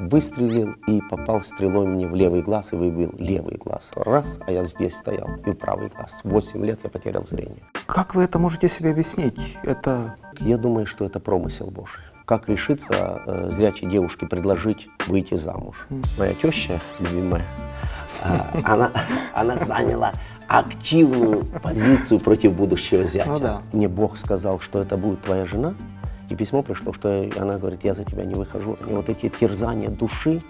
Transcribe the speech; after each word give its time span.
Выстрелил 0.00 0.72
и 0.86 1.02
попал 1.10 1.42
стрелой 1.42 1.86
мне 1.86 2.08
в 2.08 2.14
левый 2.14 2.40
глаз 2.40 2.72
и 2.72 2.76
выбил 2.76 3.14
левый 3.18 3.56
глаз. 3.56 3.90
Раз, 3.94 4.40
а 4.46 4.50
я 4.50 4.64
здесь 4.64 4.96
стоял, 4.96 5.28
и 5.44 5.50
в 5.50 5.54
правый 5.54 5.90
глаз. 5.90 6.20
Восемь 6.24 6.64
лет 6.64 6.80
я 6.82 6.88
потерял 6.88 7.22
зрение. 7.22 7.62
Как 7.84 8.14
вы 8.14 8.22
это 8.22 8.38
можете 8.38 8.66
себе 8.66 8.92
объяснить? 8.92 9.58
Это 9.62 10.16
Я 10.38 10.56
думаю, 10.56 10.86
что 10.86 11.04
это 11.04 11.20
промысел 11.20 11.70
Божий. 11.70 12.02
Как 12.24 12.48
решиться 12.48 13.20
э, 13.26 13.50
зрячей 13.50 13.88
девушке 13.90 14.26
предложить 14.26 14.88
выйти 15.06 15.34
замуж? 15.34 15.86
Моя 16.16 16.32
теща, 16.32 16.80
любимая, 16.98 17.44
а, 18.22 18.50
она, 18.64 18.90
она 19.34 19.58
заняла 19.58 20.12
активную 20.48 21.44
позицию 21.44 22.20
против 22.20 22.54
будущего 22.54 23.04
зятя. 23.04 23.30
Ну 23.30 23.38
да. 23.38 23.62
Мне 23.72 23.88
Бог 23.88 24.16
сказал, 24.16 24.60
что 24.60 24.80
это 24.80 24.96
будет 24.96 25.20
твоя 25.20 25.44
жена, 25.44 25.74
и 26.30 26.36
письмо 26.36 26.62
пришло, 26.62 26.92
что 26.92 27.28
она 27.36 27.58
говорит, 27.58 27.82
я 27.82 27.92
за 27.92 28.04
тебя 28.04 28.24
не 28.24 28.34
выхожу. 28.34 28.78
И 28.88 28.92
вот 28.92 29.08
эти 29.08 29.28
терзания 29.28 29.90
души, 29.90 30.40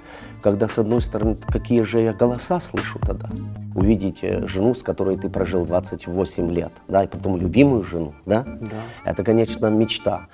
когда 0.42 0.68
с 0.68 0.78
одной 0.78 1.00
стороны, 1.00 1.36
какие 1.48 1.82
же 1.82 2.00
я 2.00 2.12
голоса 2.12 2.60
слышу 2.60 2.98
тогда. 2.98 3.30
Увидеть 3.74 4.18
э, 4.22 4.46
жену, 4.46 4.74
с 4.74 4.82
которой 4.82 5.16
ты 5.16 5.30
прожил 5.30 5.64
28 5.64 6.50
лет, 6.50 6.72
да, 6.86 7.04
и 7.04 7.06
потом 7.06 7.38
любимую 7.38 7.82
жену, 7.82 8.14
да, 8.26 8.44
Да. 8.44 8.76
это, 9.04 9.24
конечно, 9.24 9.66
мечта. 9.66 10.28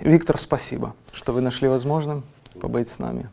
Виктор, 0.00 0.38
спасибо, 0.38 0.94
что 1.12 1.32
вы 1.32 1.40
нашли 1.40 1.68
возможным 1.68 2.22
побыть 2.60 2.88
с 2.88 2.98
нами. 2.98 3.28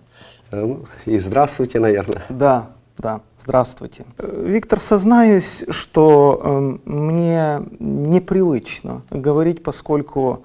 Э, 0.52 0.62
ну, 0.62 0.86
И 1.06 1.18
здравствуйте, 1.18 1.80
наверное. 1.80 2.24
Да, 2.30 2.72
да, 2.98 3.22
здравствуйте. 3.40 4.06
Э, 4.18 4.44
Виктор, 4.48 4.80
сознаюсь, 4.80 5.66
что 5.70 6.42
эм, 6.44 6.82
мне 6.86 7.62
непривычно 7.80 9.02
говорить, 9.10 9.64
поскольку 9.64 10.44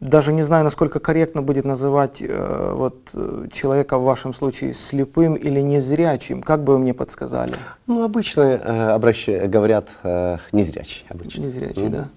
даже 0.00 0.32
не 0.32 0.42
знаю, 0.42 0.64
насколько 0.64 0.98
корректно 0.98 1.42
будет 1.42 1.64
называть 1.66 2.22
э, 2.22 2.72
вот, 2.74 3.10
э, 3.12 3.48
человека 3.52 3.98
в 3.98 4.04
вашем 4.04 4.32
случае 4.32 4.72
слепым 4.72 5.34
или 5.34 5.60
незрячим. 5.60 6.42
Как 6.42 6.64
бы 6.64 6.72
вы 6.74 6.78
мне 6.78 6.94
подсказали? 6.94 7.54
Ну, 7.86 8.02
обычно 8.02 8.40
э, 8.40 8.94
обращ- 8.96 9.46
говорят 9.46 9.88
э, 10.02 10.38
незрячий. 10.52 11.04
Обычно. 11.10 11.42
Незрячий, 11.42 11.86
М. 11.86 11.92
да. 11.92 12.08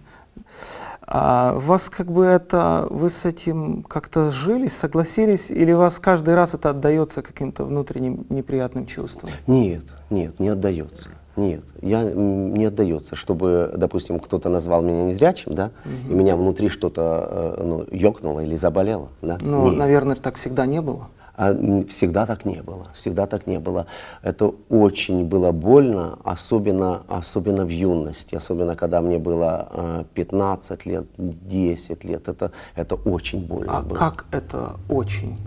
А 1.10 1.54
вас 1.54 1.90
как 1.90 2.12
бы 2.12 2.26
это, 2.26 2.86
вы 2.90 3.10
с 3.10 3.24
этим 3.24 3.84
как-то 3.84 4.30
сжились, 4.30 4.76
согласились, 4.76 5.50
или 5.52 5.72
вас 5.72 6.00
каждый 6.00 6.36
раз 6.36 6.54
это 6.54 6.72
отдается 6.72 7.22
каким-то 7.22 7.64
внутренним 7.64 8.26
неприятным 8.28 8.86
чувством? 8.86 9.30
Нет, 9.48 9.86
нет, 10.10 10.38
не 10.40 10.50
отдается. 10.50 11.10
Нет, 11.38 11.62
я 11.82 12.04
не 12.04 12.66
отдается, 12.66 13.16
чтобы, 13.16 13.72
допустим, 13.78 14.20
кто-то 14.20 14.50
назвал 14.50 14.82
меня 14.82 15.04
незрячим, 15.04 15.54
да, 15.54 15.72
и 15.86 16.14
меня 16.14 16.36
внутри 16.36 16.68
что-то 16.68 17.56
э, 17.58 17.64
ну, 17.64 17.86
ёкнуло 17.92 18.40
или 18.42 18.56
заболело, 18.56 19.10
да. 19.22 19.38
Ну, 19.40 19.70
Нет. 19.70 19.78
наверное, 19.78 20.16
так 20.16 20.36
всегда 20.36 20.66
не 20.66 20.82
было. 20.82 21.10
А, 21.38 21.54
всегда 21.88 22.26
так 22.26 22.46
не 22.46 22.64
было, 22.64 22.88
всегда 22.96 23.28
так 23.28 23.46
не 23.48 23.60
было. 23.60 23.86
Это 24.24 24.52
очень 24.70 25.24
было 25.24 25.52
больно, 25.52 26.18
особенно, 26.24 27.04
особенно 27.08 27.64
в 27.64 27.70
юности, 27.70 28.34
особенно 28.36 28.76
когда 28.76 29.02
мне 29.02 29.20
было 29.20 29.68
э, 29.72 30.04
15 30.16 30.86
лет, 30.88 31.06
10 31.18 32.04
лет. 32.06 32.28
Это, 32.28 32.52
это 32.76 32.96
очень 32.96 33.46
больно 33.46 33.78
А 33.78 33.82
было. 33.84 33.96
как 33.98 34.26
это 34.32 34.78
очень? 34.90 35.38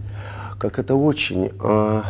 Как 0.61 0.79
это 0.79 0.95
очень. 0.95 1.51
а, 1.61 2.05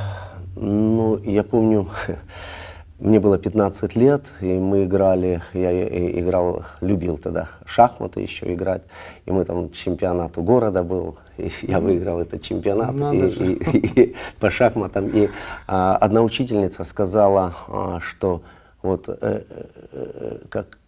ну, 0.56 1.16
я 1.24 1.42
помню, 1.42 1.88
мне 3.00 3.18
было 3.18 3.38
15 3.38 3.96
лет, 3.96 4.26
и 4.40 4.58
мы 4.58 4.84
играли, 4.84 5.42
я 5.54 5.70
и- 5.72 5.88
и 5.88 6.20
играл, 6.20 6.62
любил 6.80 7.16
тогда 7.16 7.48
шахматы 7.64 8.20
еще 8.20 8.52
играть, 8.52 8.82
и 9.26 9.30
мы 9.32 9.44
там 9.44 9.70
чемпионат 9.72 10.36
у 10.38 10.42
города 10.42 10.82
был, 10.82 11.16
и 11.38 11.48
я 11.62 11.80
выиграл 11.80 12.20
этот 12.20 12.42
чемпионат 12.42 12.94
и, 13.14 13.28
же. 13.28 13.52
и- 13.72 14.00
и 14.02 14.16
по 14.38 14.50
шахматам. 14.50 15.08
И 15.08 15.30
а, 15.66 15.96
одна 15.96 16.22
учительница 16.22 16.84
сказала, 16.84 17.54
а, 17.68 18.00
что 18.00 18.42
вот 18.82 19.08
э, 19.08 19.14
э, 19.20 19.42
э, 19.92 20.38
как 20.48 20.78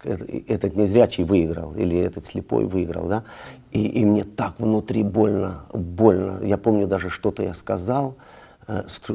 этот 0.49 0.77
незрячий 0.77 1.25
выиграл 1.25 1.75
или 1.75 1.99
этот 1.99 2.25
слепой 2.25 2.65
выиграл, 2.65 3.07
да, 3.07 3.23
и, 3.71 3.87
и 3.87 4.05
мне 4.05 4.25
так 4.25 4.55
внутри 4.59 5.03
больно, 5.03 5.63
больно. 5.75 6.41
Я 6.43 6.57
помню 6.57 6.87
даже 6.87 7.11
что-то 7.11 7.43
я 7.43 7.53
сказал, 7.55 8.17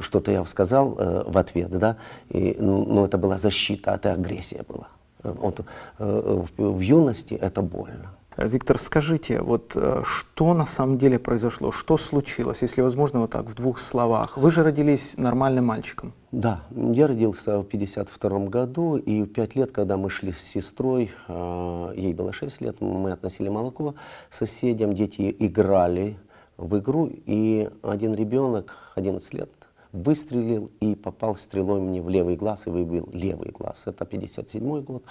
что-то 0.01 0.31
я 0.31 0.45
сказал 0.45 0.95
э, 0.99 1.23
в 1.27 1.37
ответ, 1.37 1.69
да, 1.69 1.95
и, 2.29 2.55
ну, 2.59 2.85
ну, 2.85 3.05
это 3.05 3.17
была 3.17 3.37
защита, 3.37 3.91
это 3.91 4.13
агрессия 4.13 4.63
была. 4.67 4.87
Э, 5.23 5.31
Вот, 5.31 5.61
э, 5.99 6.43
в, 6.57 6.79
юности 6.79 7.33
это 7.33 7.61
больно. 7.61 8.17
Э, 8.37 8.47
Виктор, 8.47 8.77
скажите, 8.77 9.41
вот 9.41 9.71
э, 9.75 10.03
что 10.03 10.53
на 10.53 10.65
самом 10.65 10.97
деле 10.97 11.17
произошло, 11.17 11.71
что 11.71 11.97
случилось, 11.97 12.61
если 12.61 12.81
возможно 12.81 13.19
вот 13.19 13.31
так 13.31 13.45
в 13.45 13.55
двух 13.55 13.79
словах? 13.79 14.37
Вы 14.37 14.51
же 14.51 14.63
родились 14.63 15.17
нормальным 15.17 15.65
мальчиком. 15.65 16.13
Да, 16.31 16.59
я 16.71 17.07
родился 17.07 17.59
в 17.59 17.63
52 17.63 18.39
году, 18.49 18.97
и 18.97 19.23
в 19.23 19.27
пять 19.27 19.55
лет, 19.55 19.71
когда 19.71 19.97
мы 19.97 20.09
шли 20.09 20.31
с 20.31 20.39
сестрой, 20.39 21.11
э, 21.27 21.93
ей 21.95 22.13
было 22.13 22.31
6 22.31 22.61
лет, 22.61 22.81
мы 22.81 23.11
относили 23.11 23.49
молоко 23.49 23.95
соседям, 24.29 24.93
дети 24.93 25.35
играли 25.39 26.17
в 26.57 26.77
игру, 26.79 27.09
и 27.11 27.69
один 27.83 28.13
ребенок, 28.15 28.75
11 28.95 29.33
лет, 29.33 29.49
выстрелил 29.91 30.71
и 30.79 30.95
попал 30.95 31.35
стрелой 31.35 31.79
мне 31.81 32.01
в 32.01 32.09
левый 32.09 32.35
глаз 32.35 32.67
и 32.67 32.69
выбил 32.69 33.09
левый 33.13 33.51
глаз. 33.51 33.83
Это 33.85 34.05
57 34.05 34.81
год. 34.81 35.03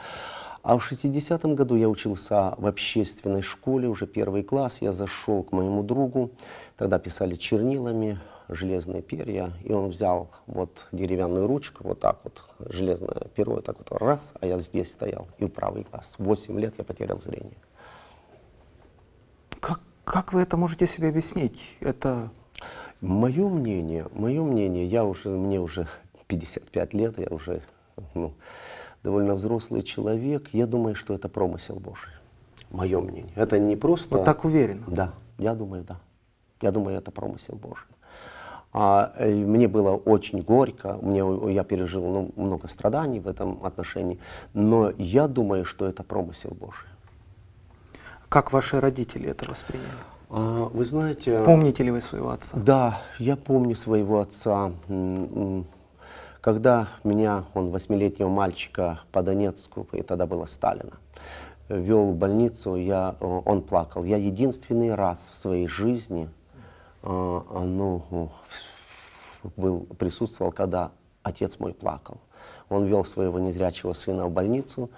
А 0.63 0.77
в 0.77 0.93
60-м 0.93 1.55
году 1.55 1.77
я 1.77 1.89
учился 1.89 2.55
в 2.59 2.67
общественной 2.67 3.43
школе, 3.43 3.89
уже 3.89 4.07
первый 4.07 4.43
класс. 4.43 4.79
Я 4.81 4.93
зашел 4.93 5.45
к 5.45 5.53
моему 5.53 5.83
другу, 5.83 6.31
тогда 6.77 6.99
писали 6.99 7.37
чернилами, 7.37 8.19
железные 8.49 9.03
перья, 9.03 9.53
и 9.65 9.73
он 9.73 9.91
взял 9.91 10.29
вот 10.47 10.87
деревянную 10.93 11.47
ручку, 11.47 11.85
вот 11.85 12.01
так 12.01 12.21
вот, 12.25 12.43
железное 12.59 13.29
перо, 13.35 13.61
так 13.61 13.77
вот 13.79 14.01
раз, 14.01 14.35
а 14.41 14.47
я 14.47 14.59
здесь 14.61 14.91
стоял, 14.91 15.27
и 15.39 15.47
правый 15.47 15.87
глаз. 15.91 16.15
Восемь 16.19 16.59
лет 16.59 16.75
я 16.79 16.85
потерял 16.85 17.19
зрение. 17.19 17.59
Как, 20.07 20.33
вы 20.33 20.41
это 20.41 20.57
можете 20.57 20.87
себе 20.87 21.09
объяснить? 21.09 21.77
Это 21.81 22.31
Мое 23.01 23.49
мнение, 23.49 24.07
мое 24.15 24.43
мнение, 24.43 24.87
я 24.87 25.05
уже, 25.05 25.29
мне 25.29 25.61
уже 25.61 25.87
55 26.29 26.95
лет, 26.95 27.19
я 27.19 27.27
уже 27.29 27.61
ну, 28.15 28.33
довольно 29.03 29.35
взрослый 29.35 29.83
человек, 29.83 30.49
я 30.53 30.67
думаю, 30.67 30.95
что 30.95 31.13
это 31.13 31.29
промысел 31.29 31.77
Божий. 31.77 32.13
Мое 32.71 33.01
мнение. 33.01 33.33
Это 33.37 33.59
не 33.59 33.77
просто... 33.77 34.17
вот 34.17 34.25
так 34.25 34.45
уверенно? 34.45 34.85
Да, 34.87 35.13
я 35.39 35.55
думаю, 35.55 35.85
да. 35.85 36.01
Я 36.63 36.73
думаю, 36.73 36.97
это 36.97 37.11
промысел 37.11 37.55
Божий. 37.55 37.87
А, 38.73 39.13
э, 39.19 39.31
мне 39.31 39.69
было 39.69 39.91
очень 39.91 40.41
горько, 40.41 40.99
мне, 41.03 41.23
я 41.53 41.65
пережил 41.65 42.07
ну, 42.07 42.31
много 42.37 42.67
страданий 42.69 43.21
в 43.21 43.29
этом 43.29 43.63
отношении, 43.63 44.19
но 44.55 44.91
я 44.97 45.29
думаю, 45.29 45.67
что 45.67 45.85
это 45.87 46.03
промысел 46.03 46.57
Божий. 46.59 46.89
Как 48.29 48.53
ваши 48.53 48.81
родители 48.81 49.31
это 49.31 49.49
восприняли? 49.49 49.89
А, 50.31 50.69
вы 50.73 50.85
знаете... 50.85 51.43
Помните 51.45 51.83
ли 51.85 51.91
вы 51.91 52.01
своего 52.01 52.31
отца? 52.31 52.57
Да, 52.57 53.03
я 53.19 53.37
помню 53.37 53.77
своего 53.77 54.21
отца. 54.21 54.73
Когда 56.41 56.89
меня, 57.03 57.45
он 57.55 57.71
восьмилетнего 57.71 58.29
мальчика 58.29 59.01
по 59.13 59.23
Донецку, 59.23 59.89
и 59.93 60.03
тогда 60.03 60.27
было 60.27 60.47
Сталина, 60.47 60.93
вел 61.69 62.13
в 62.13 62.17
больницу, 62.17 62.77
я, 62.77 63.17
э, 63.21 63.41
он 63.45 63.63
плакал. 63.63 64.05
Я 64.05 64.17
единственный 64.17 64.95
раз 64.95 65.31
в 65.33 65.37
своей 65.37 65.67
жизни 65.67 66.29
э, 67.03 67.09
э, 67.51 67.59
ну, 67.65 68.31
был, 69.57 69.81
присутствовал, 69.99 70.53
когда 70.53 70.93
отец 71.23 71.59
мой 71.59 71.75
плакал. 71.75 72.19
Он 72.69 72.87
вел 72.87 73.05
своего 73.05 73.39
незрячего 73.39 73.93
сына 73.93 74.27
в 74.27 74.31
больницу, 74.31 74.91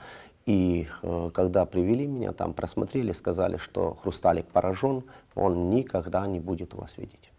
и 0.48 0.88
э, 1.02 1.30
когда 1.34 1.66
привели 1.66 2.06
меня, 2.06 2.32
там 2.32 2.54
просмотрели, 2.54 3.12
сказали, 3.12 3.58
что 3.58 3.98
хрусталик 4.02 4.46
поражен, 4.46 5.04
он 5.34 5.68
никогда 5.68 6.26
не 6.26 6.40
будет 6.40 6.72
у 6.72 6.78
вас 6.78 6.96
видеть. 6.96 7.30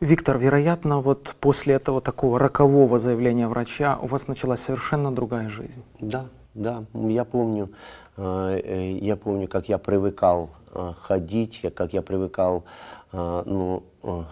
Виктор, 0.00 0.36
вероятно, 0.36 1.00
вот 1.00 1.34
после 1.40 1.74
этого 1.76 2.02
такого 2.02 2.38
рокового 2.38 2.98
заявления 2.98 3.48
врача 3.48 3.98
у 4.02 4.06
вас 4.06 4.28
началась 4.28 4.60
совершенно 4.60 5.10
другая 5.10 5.48
жизнь. 5.48 5.82
Да, 5.98 6.26
да, 6.52 6.84
я 6.92 7.24
помню, 7.24 7.70
э, 8.18 8.60
э, 8.62 8.98
я 9.00 9.16
помню, 9.16 9.48
как 9.48 9.70
я 9.70 9.78
привыкал 9.78 10.50
э, 10.74 10.92
ходить, 11.00 11.62
как 11.74 11.94
я 11.94 12.02
привыкал, 12.02 12.64
э, 13.12 13.42
ну, 13.46 13.82
э, 14.02 14.24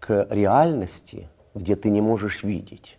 к 0.00 0.26
реальности, 0.30 1.28
где 1.54 1.76
ты 1.76 1.90
не 1.90 2.00
можешь 2.00 2.42
видеть. 2.42 2.98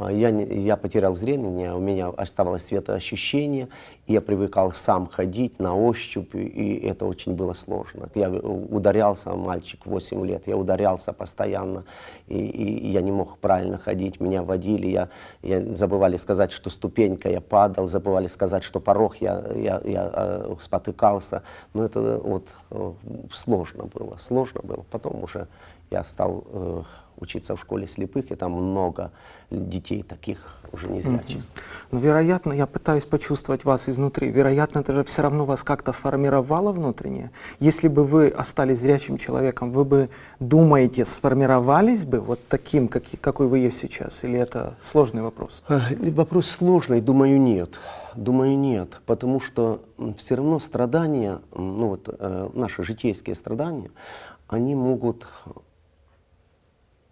А, 0.00 0.10
Я, 0.10 0.30
не- 0.30 0.44
я 0.62 0.76
потерял 0.76 1.14
зрение, 1.14 1.74
у 1.74 1.78
меня 1.78 2.08
оставалось 2.08 2.64
светоощущение, 2.64 3.68
и 4.06 4.14
я 4.14 4.22
привыкал 4.22 4.72
сам 4.72 5.06
ходить 5.06 5.58
на 5.60 5.76
ощупь, 5.76 6.34
и 6.34 6.78
это 6.78 7.04
очень 7.04 7.34
было 7.34 7.52
сложно. 7.52 8.08
Я 8.14 8.30
ударялся, 8.30 9.34
мальчик 9.34 9.84
8 9.84 10.24
лет, 10.26 10.46
я 10.46 10.56
ударялся 10.56 11.12
постоянно, 11.12 11.84
и, 12.28 12.38
и 12.38 12.90
я 12.90 13.02
не 13.02 13.12
мог 13.12 13.36
правильно 13.38 13.76
ходить, 13.76 14.20
меня 14.20 14.42
водили, 14.42 14.86
я, 14.86 15.08
я 15.42 15.62
забывали 15.74 16.16
сказать, 16.16 16.50
что 16.50 16.70
ступенька, 16.70 17.28
я 17.28 17.42
падал, 17.42 17.86
забывали 17.86 18.26
сказать, 18.26 18.64
что 18.64 18.80
порог, 18.80 19.16
я, 19.20 19.44
я, 19.54 19.80
я 19.84 20.10
э, 20.14 20.54
спотыкался. 20.60 21.42
Но 21.74 21.84
это 21.84 22.18
вот 22.24 22.54
э, 22.70 22.92
сложно 23.34 23.84
было, 23.84 24.16
сложно 24.16 24.60
было. 24.62 24.84
Потом 24.90 25.22
уже 25.22 25.46
я 25.90 26.04
стал 26.04 26.44
э, 26.52 26.82
учиться 27.20 27.54
в 27.56 27.60
школе 27.60 27.86
слепых, 27.86 28.30
и 28.30 28.34
там 28.34 28.52
много 28.52 29.10
детей 29.50 30.02
таких 30.02 30.38
уже 30.72 30.88
незрячих. 30.88 31.42
Но, 31.90 31.98
вероятно, 31.98 32.52
я 32.52 32.66
пытаюсь 32.66 33.04
почувствовать 33.04 33.64
вас 33.64 33.88
изнутри. 33.88 34.30
Вероятно, 34.30 34.78
это 34.80 34.92
же 34.94 35.02
все 35.02 35.22
равно 35.22 35.44
вас 35.44 35.64
как-то 35.64 35.92
формировало 35.92 36.70
внутренне. 36.72 37.30
Если 37.58 37.88
бы 37.88 38.04
вы 38.04 38.28
остались 38.28 38.78
зрячим 38.78 39.16
человеком, 39.18 39.72
вы 39.72 39.84
бы, 39.84 40.08
думаете, 40.38 41.04
сформировались 41.04 42.04
бы 42.04 42.20
вот 42.20 42.38
таким, 42.48 42.86
каки- 42.88 43.16
какой 43.16 43.48
вы 43.48 43.58
есть 43.58 43.78
сейчас? 43.78 44.22
Или 44.24 44.38
это 44.38 44.74
сложный 44.82 45.22
вопрос? 45.22 45.64
Э, 45.68 45.80
Вопрос 46.12 46.46
сложный, 46.48 47.00
думаю, 47.00 47.40
нет. 47.40 47.80
Думаю, 48.14 48.58
нет, 48.58 49.00
потому 49.06 49.38
что 49.40 49.82
все 50.16 50.34
равно 50.36 50.58
страдания, 50.58 51.40
ну 51.54 51.88
вот 51.88 52.08
э, 52.18 52.48
наши 52.54 52.82
житейские 52.82 53.34
страдания, 53.36 53.90
они 54.48 54.74
могут 54.74 55.28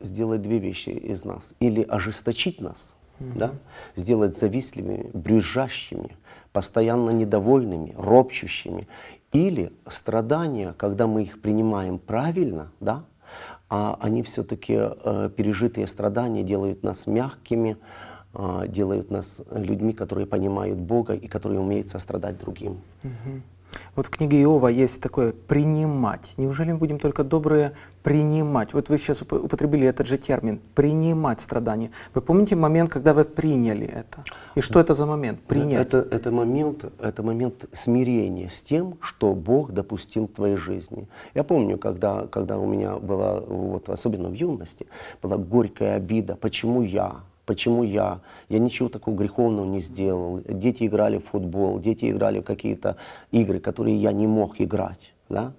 сделать 0.00 0.42
две 0.42 0.58
вещи 0.58 0.90
из 0.90 1.24
нас. 1.24 1.54
Или 1.60 1.82
ожесточить 1.82 2.60
нас, 2.60 2.96
да, 3.18 3.52
сделать 3.96 4.38
завистливыми, 4.38 5.10
брюзжащими, 5.12 6.16
постоянно 6.52 7.10
недовольными, 7.10 7.94
ропщущими. 7.96 8.88
Или 9.32 9.72
страдания, 9.86 10.74
когда 10.76 11.06
мы 11.06 11.22
их 11.22 11.40
принимаем 11.42 11.98
правильно, 11.98 12.72
да, 12.80 13.04
а 13.68 13.98
они 14.00 14.22
все-таки 14.22 14.74
э, 14.78 15.30
пережитые 15.36 15.86
страдания 15.86 16.42
делают 16.42 16.82
нас 16.82 17.06
мягкими, 17.06 17.76
э, 18.34 18.64
делают 18.68 19.10
нас 19.10 19.42
людьми, 19.50 19.92
которые 19.92 20.26
понимают 20.26 20.78
Бога 20.78 21.12
и 21.14 21.28
которые 21.28 21.60
умеют 21.60 21.88
сострадать 21.88 22.38
другим. 22.38 22.80
Вот 23.98 24.06
в 24.06 24.10
книге 24.10 24.40
Иова 24.42 24.68
есть 24.68 25.02
такое 25.02 25.32
«принимать». 25.32 26.34
Неужели 26.36 26.70
мы 26.70 26.78
будем 26.78 27.00
только 27.00 27.24
добрые 27.24 27.72
принимать? 28.04 28.72
Вот 28.72 28.90
вы 28.90 28.96
сейчас 28.96 29.22
уп- 29.22 29.44
употребили 29.44 29.88
этот 29.88 30.06
же 30.06 30.16
термин 30.16 30.60
«принимать 30.76 31.40
страдания». 31.40 31.90
Вы 32.14 32.20
помните 32.20 32.54
момент, 32.54 32.90
когда 32.90 33.12
вы 33.12 33.24
приняли 33.24 33.86
это? 33.86 34.22
И 34.54 34.60
что 34.60 34.78
это 34.78 34.94
за 34.94 35.04
момент? 35.04 35.40
Принять. 35.40 35.84
Это, 35.84 36.06
это, 36.12 36.30
момент, 36.30 36.84
это 37.00 37.24
момент 37.24 37.64
смирения 37.72 38.48
с 38.48 38.62
тем, 38.62 38.98
что 39.00 39.34
Бог 39.34 39.72
допустил 39.72 40.28
в 40.28 40.32
твоей 40.32 40.54
жизни. 40.54 41.08
Я 41.34 41.42
помню, 41.42 41.76
когда, 41.76 42.28
когда 42.28 42.56
у 42.56 42.68
меня 42.68 42.98
была, 42.98 43.40
вот, 43.40 43.88
особенно 43.88 44.28
в 44.28 44.32
юности, 44.32 44.86
была 45.20 45.38
горькая 45.38 45.96
обида, 45.96 46.36
почему 46.36 46.82
я, 46.82 47.16
почему 47.48 47.82
я, 47.82 48.20
я 48.50 48.58
ничего 48.58 48.90
такого 48.90 49.16
греховного 49.16 49.64
не 49.64 49.80
сделал. 49.80 50.40
Дети 50.46 50.86
играли 50.86 51.16
в 51.16 51.24
футбол, 51.24 51.80
дети 51.80 52.10
играли 52.10 52.40
в 52.40 52.44
какие-то 52.44 52.96
игры, 53.32 53.58
которые 53.58 53.96
я 53.96 54.12
не 54.12 54.26
мог 54.26 54.60
играть. 54.60 55.14
Да? 55.30 55.52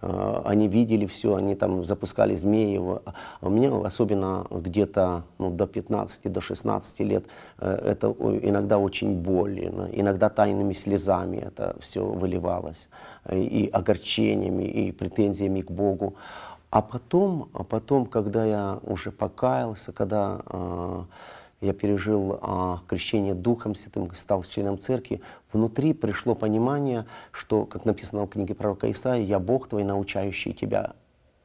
Э, 0.00 0.42
Они 0.44 0.68
видели 0.68 1.06
все, 1.06 1.34
они 1.34 1.56
там 1.56 1.84
запускали 1.84 2.36
Змеева. 2.36 3.02
А 3.40 3.46
у 3.46 3.50
меня 3.50 3.86
особенно 3.86 4.46
где-то 4.48 5.24
ну, 5.38 5.50
до 5.50 5.66
15, 5.66 6.32
до 6.32 6.40
16 6.40 7.00
лет 7.00 7.24
э, 7.58 7.90
это 7.92 8.06
иногда 8.42 8.78
очень 8.78 9.14
больно, 9.14 9.88
иногда 9.92 10.28
тайными 10.28 10.74
слезами 10.74 11.38
это 11.38 11.74
все 11.80 12.04
выливалось, 12.04 12.88
э, 13.24 13.40
и 13.40 13.68
огорчениями, 13.68 14.64
и 14.64 14.92
претензиями 14.92 15.62
к 15.62 15.70
Богу. 15.72 16.14
А 16.74 16.82
потом, 16.82 17.50
а 17.52 17.62
потом, 17.62 18.04
когда 18.04 18.44
я 18.44 18.80
уже 18.82 19.12
покаялся, 19.12 19.92
когда 19.92 20.40
э, 20.44 21.04
я 21.60 21.72
пережил 21.72 22.40
а, 22.42 22.80
крещение 22.88 23.34
Духом 23.34 23.76
Святым, 23.76 24.12
стал 24.12 24.42
членом 24.42 24.80
церкви, 24.80 25.20
внутри 25.52 25.92
пришло 25.92 26.34
понимание, 26.34 27.06
что, 27.30 27.64
как 27.64 27.84
написано 27.84 28.24
в 28.24 28.28
книге 28.28 28.56
пророка 28.56 28.90
Исаия, 28.90 29.24
«Я 29.24 29.38
Бог 29.38 29.68
твой, 29.68 29.84
научающий 29.84 30.52
тебя 30.52 30.94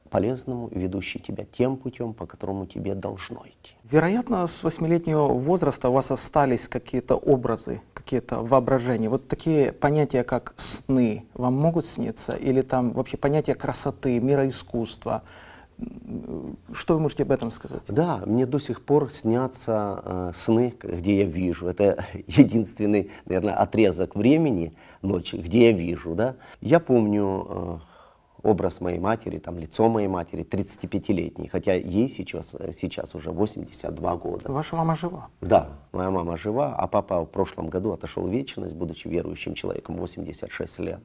полезному, 0.09 0.67
ведущий 0.71 1.19
тебя 1.19 1.45
тем 1.45 1.77
путем, 1.77 2.15
по 2.15 2.25
которому 2.25 2.65
тебе 2.65 2.95
должно 2.95 3.43
идти». 3.45 3.75
Вероятно, 3.83 4.47
с 4.47 4.63
восьмилетнего 4.63 5.27
возраста 5.27 5.89
у 5.89 5.93
вас 5.93 6.09
остались 6.09 6.67
какие-то 6.67 7.15
образы, 7.15 7.83
какие-то 8.09 8.41
воображения. 8.41 9.07
Вот 9.07 9.27
такие 9.27 9.71
понятия, 9.71 10.23
как 10.23 10.55
сны, 10.57 11.25
вам 11.35 11.53
могут 11.53 11.85
сниться? 11.85 12.33
Или 12.33 12.61
там 12.61 12.91
вообще 12.93 13.17
понятия 13.17 13.53
красоты, 13.53 14.19
мира 14.19 14.47
искусства? 14.47 15.21
Что 16.73 16.95
вы 16.95 17.01
можете 17.01 17.21
об 17.21 17.31
этом 17.31 17.51
сказать? 17.51 17.83
Да, 17.87 18.23
мне 18.25 18.47
до 18.47 18.57
сих 18.57 18.81
пор 18.83 19.11
снятся 19.13 20.01
э, 20.03 20.31
сны, 20.33 20.73
где 20.81 21.19
я 21.19 21.25
вижу. 21.25 21.67
Это 21.67 22.03
единственный, 22.27 23.11
наверное, 23.27 23.53
отрезок 23.53 24.15
времени 24.15 24.73
ночи, 25.03 25.35
где 25.35 25.69
я 25.69 25.71
вижу. 25.71 26.15
Да? 26.15 26.35
Я 26.61 26.79
помню 26.79 27.47
э, 27.47 27.77
образ 28.43 28.81
моей 28.81 28.99
матери, 28.99 29.37
там, 29.37 29.57
лицо 29.59 29.89
моей 29.89 30.07
матери, 30.07 30.43
35-летней, 30.43 31.47
хотя 31.47 31.73
ей 31.73 32.07
сейчас, 32.09 32.55
э, 32.59 32.71
сейчас 32.71 33.15
уже 33.15 33.31
82 33.31 34.15
года. 34.15 34.51
Ваша 34.51 34.75
мама 34.75 34.95
жива. 34.95 35.27
Да, 35.41 35.69
моя 35.91 36.09
мама 36.09 36.37
жива, 36.37 36.75
а 36.77 36.87
папа 36.87 37.21
в 37.21 37.25
прошлом 37.25 37.69
году 37.69 37.91
отошел 37.91 38.23
в 38.23 38.29
вечность, 38.29 38.75
будучи 38.75 39.07
верующим 39.07 39.53
человеком, 39.53 39.97
86 39.97 40.79
лет. 40.79 41.01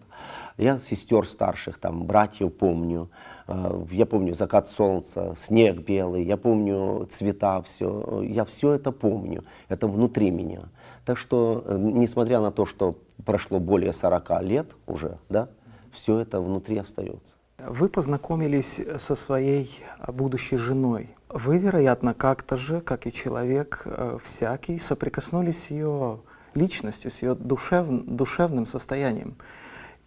Я 0.58 0.78
сестер 0.78 1.28
старших, 1.28 1.78
там, 1.78 2.04
братьев 2.04 2.52
помню. 2.52 3.08
Э, 3.48 3.84
Я 3.90 4.06
помню 4.06 4.34
закат 4.34 4.68
солнца, 4.68 5.34
снег 5.36 5.80
белый, 5.80 6.24
я 6.24 6.36
помню 6.36 7.06
цвета, 7.10 7.60
все. 7.62 8.22
Я 8.22 8.44
все 8.44 8.72
это 8.72 8.92
помню, 8.92 9.44
это 9.68 9.86
внутри 9.88 10.30
меня. 10.30 10.68
Так 11.04 11.18
что, 11.18 11.62
э, 11.66 11.76
несмотря 11.78 12.40
на 12.40 12.50
то, 12.50 12.64
что 12.64 12.96
прошло 13.24 13.58
более 13.58 13.92
40 13.92 14.42
лет 14.42 14.76
уже, 14.86 15.18
да, 15.28 15.48
все 15.94 16.18
это 16.18 16.40
внутри 16.40 16.76
остается. 16.76 17.36
Вы 17.58 17.88
познакомились 17.88 18.80
со 18.98 19.14
своей 19.14 19.70
а, 19.98 20.12
будущей 20.12 20.56
женой. 20.56 21.16
Вы, 21.28 21.58
вероятно, 21.58 22.12
как-то 22.12 22.56
же, 22.56 22.80
как 22.80 23.06
и 23.06 23.12
человек 23.12 23.82
э, 23.86 24.18
всякий, 24.22 24.78
соприкоснулись 24.78 25.64
с 25.64 25.70
ее 25.70 26.20
личностью, 26.54 27.10
с 27.10 27.22
ее 27.22 27.34
душев- 27.34 28.04
душевным 28.06 28.66
состоянием. 28.66 29.36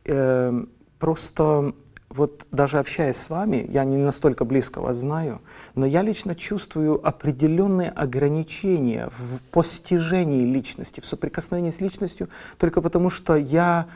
Эм, 0.06 0.70
Просто 1.00 1.74
вот 2.10 2.48
даже 2.52 2.80
общаясь 2.80 3.18
с 3.18 3.30
вами, 3.30 3.68
я 3.70 3.84
не 3.84 3.98
настолько 3.98 4.46
близко 4.46 4.82
вас 4.82 4.98
знаю, 4.98 5.42
но 5.76 5.86
я 5.86 6.02
лично 6.02 6.36
чувствую 6.36 7.06
определенные 7.06 7.90
ограничения 7.90 9.10
в 9.12 9.42
постижении 9.52 10.46
личности, 10.46 11.02
в 11.02 11.06
соприкосновении 11.06 11.70
с 11.70 11.82
личностью, 11.82 12.30
только 12.58 12.82
потому 12.82 13.10
что 13.10 13.36
я 13.36 13.88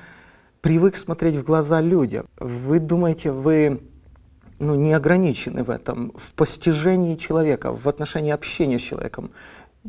привык 0.61 0.95
смотреть 0.95 1.35
в 1.35 1.43
глаза 1.43 1.81
людям. 1.81 2.27
Вы 2.39 2.79
думаете, 2.79 3.31
вы 3.31 3.81
ну, 4.59 4.75
не 4.75 4.93
ограничены 4.93 5.63
в 5.63 5.69
этом, 5.69 6.13
в 6.15 6.33
постижении 6.33 7.15
человека, 7.15 7.73
в 7.73 7.87
отношении 7.87 8.31
общения 8.31 8.77
с 8.77 8.81
человеком. 8.81 9.31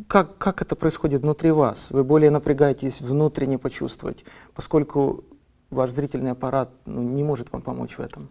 Как, 0.08 0.38
как 0.38 0.62
это 0.62 0.74
происходит 0.74 1.20
внутри 1.20 1.50
вас? 1.50 1.90
Вы 1.90 2.04
более 2.04 2.30
напрягаетесь 2.30 3.02
внутренне 3.02 3.58
почувствовать, 3.58 4.24
поскольку 4.54 5.24
ваш 5.68 5.90
зрительный 5.90 6.30
аппарат 6.30 6.70
ну, 6.86 7.02
не 7.02 7.22
может 7.22 7.52
вам 7.52 7.60
помочь 7.60 7.98
в 7.98 8.00
этом. 8.00 8.30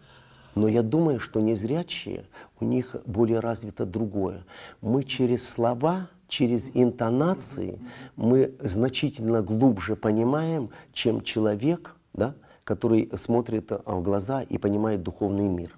Но 0.55 0.67
я 0.67 0.81
думаю, 0.81 1.19
что 1.19 1.39
незрячие, 1.39 2.25
у 2.59 2.65
них 2.65 2.95
более 3.05 3.39
развито 3.39 3.85
другое. 3.85 4.43
Мы 4.81 5.03
через 5.03 5.47
слова, 5.47 6.09
через 6.27 6.71
интонации, 6.73 7.79
мы 8.15 8.55
значительно 8.59 9.41
глубже 9.41 9.95
понимаем, 9.95 10.71
чем 10.91 11.21
человек, 11.21 11.95
да, 12.13 12.35
который 12.63 13.09
смотрит 13.17 13.71
а, 13.71 13.81
в 13.85 14.03
глаза 14.03 14.41
и 14.41 14.57
понимает 14.57 15.03
духовный 15.03 15.47
мир. 15.47 15.75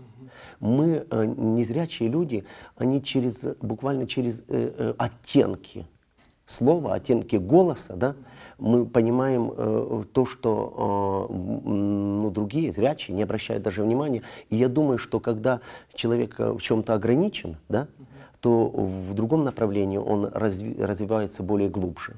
Мы, 0.59 1.05
э, 1.09 1.25
незрячие 1.25 2.09
люди, 2.09 2.45
они 2.75 3.01
через, 3.03 3.55
буквально 3.61 4.07
через 4.07 4.41
э, 4.41 4.43
э, 4.49 4.93
оттенки 4.97 5.85
слова, 6.45 6.93
оттенки 6.93 7.35
голоса, 7.35 7.95
да, 7.95 8.15
мы 8.57 8.85
понимаем 8.85 9.51
э, 9.55 10.03
то, 10.13 10.25
что 10.25 11.27
э, 11.29 11.33
ну, 11.33 12.29
другие 12.31 12.71
зрячие 12.71 13.15
не 13.15 13.23
обращают 13.23 13.63
даже 13.63 13.83
внимания. 13.83 14.21
И 14.49 14.55
я 14.55 14.69
думаю, 14.69 14.97
что 14.97 15.19
когда 15.19 15.59
человек 15.93 16.39
э, 16.39 16.51
в 16.53 16.61
чем-то 16.61 16.93
ограничен, 16.93 17.57
да, 17.69 17.87
то 18.39 18.69
в 18.69 19.13
другом 19.13 19.43
направлении 19.43 19.97
он 19.97 20.25
разви- 20.25 20.81
развивается 20.81 21.43
более 21.43 21.69
глубже. 21.69 22.15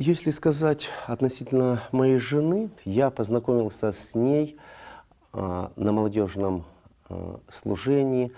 Если 0.00 0.30
сказать 0.30 0.88
относительно 1.06 1.82
моей 1.92 2.16
жены, 2.16 2.70
я 2.86 3.10
познакомился 3.10 3.92
с 3.92 4.14
ней 4.14 4.56
а, 5.34 5.72
на 5.76 5.92
молодежном 5.92 6.64
а, 7.10 7.38
служении. 7.50 8.32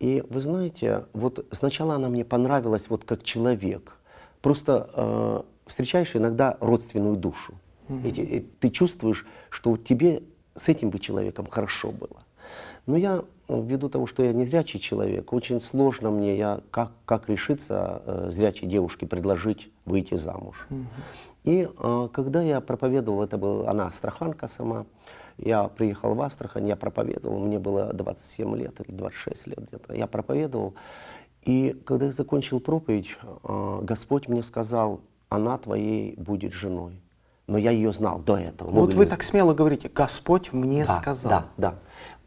И 0.00 0.22
вы 0.28 0.42
знаете, 0.42 1.06
вот 1.14 1.46
сначала 1.50 1.94
она 1.94 2.10
мне 2.10 2.26
понравилась 2.26 2.90
вот 2.90 3.04
как 3.04 3.22
человек. 3.24 3.96
Просто 4.42 4.90
а, 4.92 5.44
встречаешь 5.66 6.14
иногда 6.14 6.58
родственную 6.60 7.16
душу. 7.16 7.54
И 8.04 8.10
те- 8.10 8.24
и 8.24 8.40
ты 8.40 8.68
чувствуешь, 8.68 9.26
что 9.48 9.70
вот 9.70 9.84
тебе 9.84 10.22
с 10.56 10.68
этим 10.68 10.90
бы 10.90 10.98
человеком 10.98 11.46
хорошо 11.46 11.90
было. 11.90 12.22
Но 12.84 12.98
я, 12.98 13.24
ввиду 13.48 13.88
того, 13.88 14.06
что 14.06 14.22
я 14.22 14.32
не 14.32 14.44
зрячий 14.44 14.78
человек, 14.78 15.32
очень 15.32 15.60
сложно 15.60 16.10
мне, 16.10 16.36
я, 16.36 16.60
как, 16.70 16.92
как 17.06 17.28
решиться 17.28 18.02
э, 18.04 18.28
зрячей 18.30 18.68
девушке 18.68 19.06
предложить 19.06 19.70
выйти 19.86 20.14
замуж. 20.14 20.66
И 21.44 21.66
э, 21.76 22.08
когда 22.12 22.42
я 22.42 22.60
проповедовал, 22.60 23.22
это 23.22 23.38
была 23.38 23.70
она 23.70 23.86
астраханка 23.86 24.46
сама, 24.46 24.84
я 25.38 25.68
приехал 25.68 26.14
в 26.14 26.20
Астрахань, 26.20 26.66
я 26.66 26.76
проповедовал, 26.76 27.38
мне 27.38 27.58
было 27.58 27.92
27 27.92 28.56
лет 28.56 28.80
или 28.86 28.94
26 28.94 29.46
лет 29.46 29.58
где-то, 29.68 29.94
я 29.94 30.06
проповедовал, 30.06 30.74
и 31.42 31.80
когда 31.86 32.06
я 32.06 32.12
закончил 32.12 32.60
проповедь, 32.60 33.16
э, 33.44 33.78
Господь 33.82 34.28
мне 34.28 34.42
сказал, 34.42 35.00
она 35.30 35.56
твоей 35.58 36.14
будет 36.16 36.52
женой. 36.52 37.00
Но 37.46 37.56
я 37.56 37.70
ее 37.70 37.92
знал 37.92 38.18
до 38.18 38.36
этого. 38.36 38.70
Вот 38.70 38.90
Ну, 38.90 38.96
вы 38.98 39.04
не- 39.04 39.10
так 39.10 39.22
смело 39.22 39.54
говорите, 39.54 39.88
Господь 39.88 40.52
мне 40.52 40.84
да, 40.84 40.96
сказал. 40.98 41.30
Да, 41.30 41.46
да. 41.56 41.74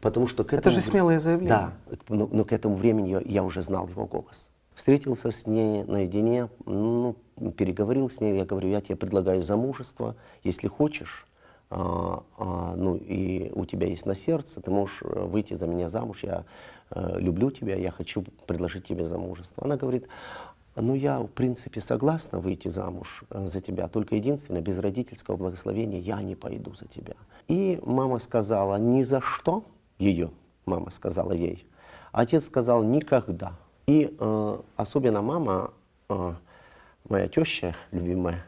Потому 0.02 0.26
что 0.26 0.42
к 0.42 0.48
Это 0.48 0.68
этому 0.68 0.74
же 0.74 0.80
вре- 0.80 0.90
смелое 0.90 1.18
заявление. 1.20 1.48
Да, 1.48 1.72
но, 2.08 2.28
но 2.30 2.44
к 2.44 2.52
этому 2.52 2.74
времени 2.74 3.08
я, 3.08 3.22
я 3.24 3.44
уже 3.44 3.62
знал 3.62 3.86
его 3.86 4.04
голос. 4.04 4.50
Встретился 4.74 5.30
с 5.30 5.46
ней 5.46 5.84
наедине, 5.84 6.48
ну, 6.66 7.14
переговорил 7.56 8.10
с 8.10 8.20
ней, 8.20 8.36
я 8.36 8.44
говорю, 8.44 8.68
я 8.68 8.80
тебе 8.80 8.96
предлагаю 8.96 9.42
замужество, 9.42 10.16
если 10.42 10.66
хочешь, 10.66 11.26
а, 11.70 12.24
а, 12.36 12.74
ну 12.76 12.96
и 12.96 13.52
у 13.54 13.64
тебя 13.64 13.86
есть 13.86 14.04
на 14.04 14.16
сердце, 14.16 14.60
ты 14.60 14.70
можешь 14.72 15.02
э, 15.02 15.24
выйти 15.24 15.54
за 15.54 15.66
меня 15.68 15.88
замуж, 15.88 16.24
я 16.24 16.44
э, 16.90 17.20
люблю 17.20 17.50
тебя, 17.52 17.76
я 17.76 17.92
хочу 17.92 18.24
предложить 18.46 18.86
тебе 18.86 19.04
замужество. 19.04 19.64
Она 19.64 19.76
говорит, 19.76 20.08
ну 20.74 20.94
я 20.94 21.20
в 21.20 21.28
принципе 21.28 21.80
согласна 21.80 22.40
выйти 22.40 22.68
замуж 22.68 23.22
э, 23.30 23.46
за 23.46 23.60
тебя, 23.60 23.86
только 23.88 24.16
единственное, 24.16 24.62
без 24.62 24.78
родительского 24.78 25.36
благословения 25.36 26.00
я 26.00 26.20
не 26.22 26.34
пойду 26.34 26.74
за 26.74 26.86
тебя. 26.86 27.14
И 27.46 27.78
мама 27.84 28.18
сказала, 28.18 28.76
ни 28.76 29.02
за 29.04 29.20
что, 29.20 29.64
ее 30.02 30.30
мама 30.66 30.90
сказала 30.90 31.32
ей, 31.32 31.66
отец 32.12 32.46
сказал, 32.46 32.82
никогда. 32.82 33.52
И 33.86 34.14
э, 34.18 34.58
особенно 34.76 35.22
мама, 35.22 35.72
э, 36.08 36.32
моя 37.08 37.28
теща 37.28 37.74
любимая, 37.90 38.44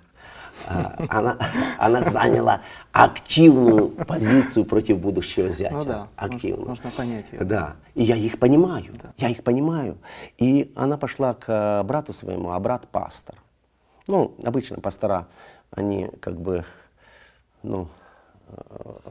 э, 0.69 1.07
она, 1.09 1.39
она 1.79 2.05
заняла 2.05 2.61
активную 2.93 3.89
позицию 3.89 4.65
против 4.65 4.99
будущего 5.01 5.49
зятя. 5.49 5.75
Ну 5.75 5.85
да, 5.85 6.09
активную. 6.17 6.69
можно, 6.69 6.85
можно 6.85 6.91
понять 6.97 7.33
ее. 7.33 7.41
Да, 7.41 7.77
и 7.95 8.05
я 8.05 8.17
их 8.17 8.39
понимаю, 8.39 8.93
я 9.19 9.29
их 9.29 9.43
понимаю. 9.43 9.99
И 10.39 10.73
она 10.77 10.97
пошла 10.97 11.35
к 11.35 11.45
э, 11.49 11.83
брату 11.83 12.13
своему, 12.13 12.51
а 12.51 12.61
брат 12.61 12.87
пастор. 12.89 13.37
Ну, 14.07 14.35
обычно 14.45 14.81
пастора, 14.81 15.27
они 15.71 16.11
как 16.21 16.39
бы, 16.39 16.65
ну, 17.63 17.89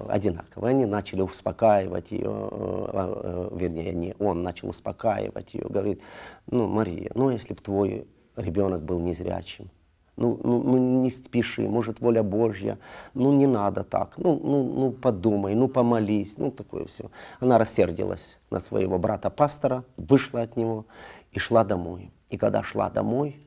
одинаковые. 0.08 0.72
Они 0.72 0.86
начали 0.86 1.22
успокаивать 1.22 2.12
ее, 2.12 2.50
э, 2.52 2.90
э, 2.94 3.50
вернее, 3.56 3.94
не 3.94 4.16
он 4.20 4.44
начал 4.44 4.70
успокаивать 4.70 5.54
ее, 5.54 5.66
говорит, 5.68 6.02
ну, 6.48 6.68
Мария, 6.68 7.12
ну, 7.16 7.30
если 7.30 7.54
бы 7.54 7.62
твой 7.62 8.08
ребенок 8.36 8.84
был 8.84 9.00
незрячим, 9.00 9.70
ну, 10.16 10.40
ну, 10.44 10.62
ну 10.64 10.78
не 11.02 11.10
спеши, 11.10 11.68
может, 11.68 12.00
воля 12.00 12.22
Божья, 12.22 12.78
ну 13.14 13.34
не 13.34 13.48
надо 13.48 13.84
так, 13.84 14.14
ну, 14.18 14.40
ну, 14.44 14.64
ну 14.64 14.92
подумай, 14.92 15.56
ну 15.56 15.68
помолись, 15.68 16.38
ну 16.38 16.52
такое 16.52 16.86
все. 16.86 17.10
Она 17.40 17.58
рассердилась 17.58 18.38
на 18.52 18.60
своего 18.60 19.00
брата-пастора, 19.00 19.84
вышла 19.98 20.42
от 20.42 20.56
него 20.56 20.86
и 21.32 21.40
шла 21.40 21.64
домой. 21.64 22.12
И 22.30 22.38
когда 22.38 22.62
шла 22.62 22.90
домой, 22.90 23.40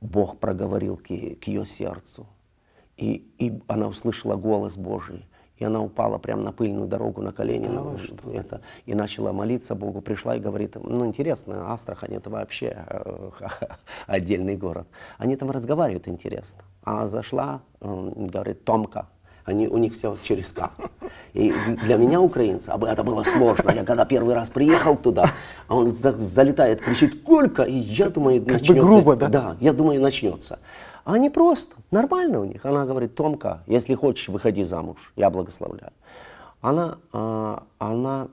Бог 0.00 0.38
проговорил 0.38 0.96
к, 0.96 1.10
е- 1.10 1.36
к 1.36 1.44
ее 1.46 1.64
сердцу. 1.64 2.26
И, 2.96 3.30
и 3.38 3.60
она 3.68 3.86
услышала 3.86 4.34
голос 4.34 4.76
Божий. 4.76 5.24
И 5.58 5.64
она 5.64 5.82
упала 5.82 6.18
прямо 6.18 6.42
на 6.42 6.52
пыльную 6.52 6.86
дорогу 6.86 7.20
на 7.20 7.32
колени 7.32 7.66
на- 7.66 7.96
это, 8.32 8.60
и 8.86 8.94
начала 8.94 9.32
молиться 9.32 9.74
Богу. 9.74 10.00
Пришла 10.00 10.36
и 10.36 10.40
говорит, 10.40 10.76
ну 10.82 11.04
интересно, 11.04 11.72
Астрахань 11.72 12.14
это 12.14 12.30
вообще 12.30 12.84
э, 12.88 13.30
отдельный 14.06 14.56
город. 14.56 14.86
Они 15.18 15.36
там 15.36 15.50
разговаривают 15.50 16.06
интересно. 16.08 16.62
А 16.84 17.06
зашла, 17.06 17.60
говорит, 17.80 18.64
Томка. 18.64 19.08
Они, 19.48 19.66
у 19.66 19.78
них 19.78 19.94
все 19.94 20.14
через 20.22 20.52
К. 20.52 20.70
И 21.32 21.54
для 21.84 21.96
меня, 21.96 22.20
украинца, 22.20 22.78
это 22.86 23.02
было 23.02 23.22
сложно. 23.22 23.70
Я 23.70 23.82
когда 23.82 24.04
первый 24.04 24.34
раз 24.34 24.50
приехал 24.50 24.94
туда, 24.94 25.30
а 25.68 25.76
он 25.76 25.90
за- 25.92 26.12
залетает, 26.12 26.82
кричит 26.82 27.22
«Колька!» 27.22 27.62
И 27.62 27.72
я 27.72 28.10
думаю, 28.10 28.42
бы 28.42 28.52
начнется. 28.52 28.82
грубо, 28.82 29.16
да? 29.16 29.28
Да, 29.28 29.56
я 29.60 29.72
думаю, 29.72 30.02
начнется. 30.02 30.58
А 31.04 31.14
они 31.14 31.30
просто, 31.30 31.76
нормально 31.90 32.40
у 32.40 32.44
них. 32.44 32.66
Она 32.66 32.84
говорит, 32.84 33.14
Томка, 33.14 33.62
если 33.66 33.94
хочешь, 33.94 34.28
выходи 34.28 34.64
замуж, 34.64 35.12
я 35.16 35.30
благословляю. 35.30 35.92
Она, 36.60 36.98
а, 37.14 37.62
она, 37.78 38.28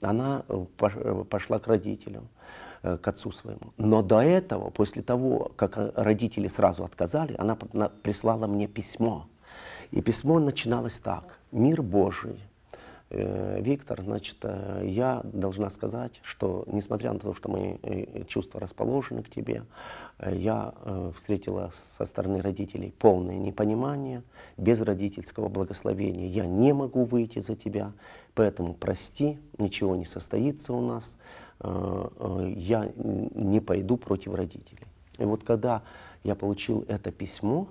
она 0.00 0.42
э, 0.48 0.64
э, 0.80 1.24
пошла 1.28 1.58
к 1.58 1.66
родителям, 1.66 2.28
э, 2.82 2.96
к 2.96 3.06
отцу 3.06 3.32
своему. 3.32 3.72
Но 3.76 4.00
до 4.00 4.22
этого, 4.22 4.70
после 4.70 5.02
того, 5.02 5.50
как 5.56 5.76
родители 5.94 6.48
сразу 6.48 6.84
отказали, 6.84 7.34
она 7.38 7.58
прислала 8.02 8.46
мне 8.46 8.66
письмо. 8.66 9.26
И 9.90 10.02
письмо 10.02 10.38
начиналось 10.38 10.98
так. 10.98 11.38
«Мир 11.50 11.82
Божий, 11.82 12.38
Э, 13.10 13.60
Виктор, 13.62 14.02
значит, 14.02 14.36
э, 14.42 14.82
я 14.84 15.22
должна 15.24 15.70
сказать, 15.70 16.20
что 16.22 16.64
несмотря 16.66 17.12
на 17.12 17.18
то, 17.18 17.32
что 17.32 17.50
мои 17.50 17.76
э, 17.82 18.24
чувства 18.24 18.60
расположены 18.60 19.22
к 19.22 19.30
тебе, 19.30 19.64
я 20.32 20.74
встретила 21.14 21.70
со 21.72 22.04
стороны 22.04 22.42
родителей 22.42 22.92
полное 22.98 23.38
непонимание, 23.38 24.24
без 24.56 24.80
родительского 24.80 25.48
благословения 25.48 26.26
я 26.26 26.44
не 26.44 26.72
могу 26.72 27.04
выйти 27.04 27.38
за 27.38 27.54
тебя, 27.54 27.92
поэтому 28.34 28.74
прости, 28.74 29.38
ничего 29.58 29.94
не 29.94 30.06
состоится 30.06 30.72
у 30.72 30.80
нас, 30.80 31.16
я 31.60 32.90
не 32.96 33.60
пойду 33.60 33.96
против 33.96 34.34
родителей. 34.34 34.88
И 35.18 35.24
вот 35.24 35.44
когда 35.44 35.82
я 36.24 36.34
получил 36.34 36.84
это 36.88 37.12
письмо 37.12 37.68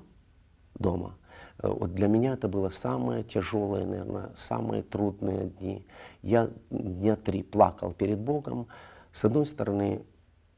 дома, 0.80 1.18
Вот 1.62 1.94
для 1.96 2.08
меня 2.08 2.34
это 2.34 2.48
было 2.48 2.70
самое 2.70 3.24
тяжелое, 3.24 3.86
наверное, 3.86 4.30
самые 4.36 4.84
трудные 4.84 5.48
дни. 5.48 5.86
Я 6.22 6.50
дня 6.70 7.16
три 7.16 7.42
плакал 7.42 7.94
перед 7.94 8.20
Богом. 8.20 8.68
С 9.12 9.26
одной 9.26 9.48
стороны, 9.48 10.04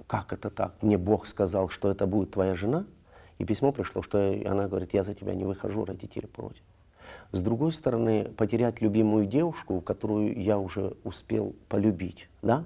как 0.07 0.33
это 0.33 0.49
так? 0.49 0.75
Мне 0.81 0.97
Бог 0.97 1.27
сказал, 1.27 1.69
что 1.69 1.89
это 1.89 2.05
будет 2.05 2.31
твоя 2.31 2.53
жена, 2.53 2.85
и 3.37 3.45
письмо 3.45 3.71
пришло, 3.71 4.01
что 4.01 4.17
она 4.45 4.67
говорит, 4.67 4.93
я 4.93 5.03
за 5.03 5.13
тебя 5.13 5.33
не 5.33 5.45
выхожу, 5.45 5.85
родители 5.85 6.25
против. 6.25 6.63
С 7.31 7.41
другой 7.41 7.71
стороны, 7.71 8.25
потерять 8.25 8.81
любимую 8.81 9.25
девушку, 9.25 9.81
которую 9.81 10.39
я 10.41 10.59
уже 10.59 10.95
успел 11.03 11.55
полюбить, 11.69 12.27
да, 12.41 12.65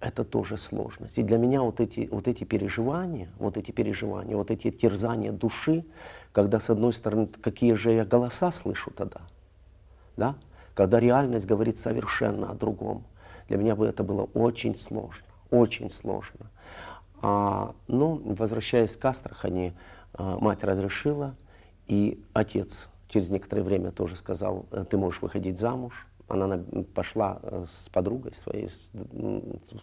это 0.00 0.24
тоже 0.24 0.56
сложность. 0.56 1.18
И 1.18 1.22
для 1.22 1.38
меня 1.38 1.62
вот 1.62 1.80
эти, 1.80 2.08
вот 2.10 2.26
эти 2.26 2.44
переживания, 2.44 3.28
вот 3.38 3.56
эти 3.56 3.70
переживания, 3.70 4.36
вот 4.36 4.50
эти 4.50 4.70
терзания 4.70 5.32
души, 5.32 5.84
когда 6.32 6.58
с 6.58 6.70
одной 6.70 6.92
стороны, 6.92 7.26
какие 7.26 7.74
же 7.74 7.92
я 7.92 8.04
голоса 8.04 8.50
слышу 8.50 8.90
тогда, 8.90 9.20
да? 10.16 10.36
когда 10.74 10.98
реальность 10.98 11.46
говорит 11.46 11.78
совершенно 11.78 12.50
о 12.50 12.54
другом. 12.54 13.04
Для 13.48 13.58
меня 13.58 13.76
бы 13.76 13.86
это 13.86 14.02
было 14.02 14.22
очень 14.34 14.74
сложно, 14.74 15.26
очень 15.50 15.90
сложно. 15.90 16.50
А, 17.20 17.74
но, 17.86 18.14
возвращаясь 18.14 18.96
к 18.96 19.04
Астрахани, 19.04 19.74
а, 20.14 20.38
мать 20.38 20.64
разрешила, 20.64 21.34
и 21.86 22.24
отец 22.32 22.88
через 23.08 23.28
некоторое 23.28 23.62
время 23.62 23.90
тоже 23.90 24.16
сказал, 24.16 24.66
«Э, 24.70 24.84
ты 24.88 24.96
можешь 24.96 25.20
выходить 25.20 25.58
замуж. 25.58 26.06
Она 26.30 26.46
на- 26.46 26.84
пошла 26.84 27.40
э, 27.42 27.64
с 27.68 27.88
подругой 27.88 28.32
своей, 28.34 28.68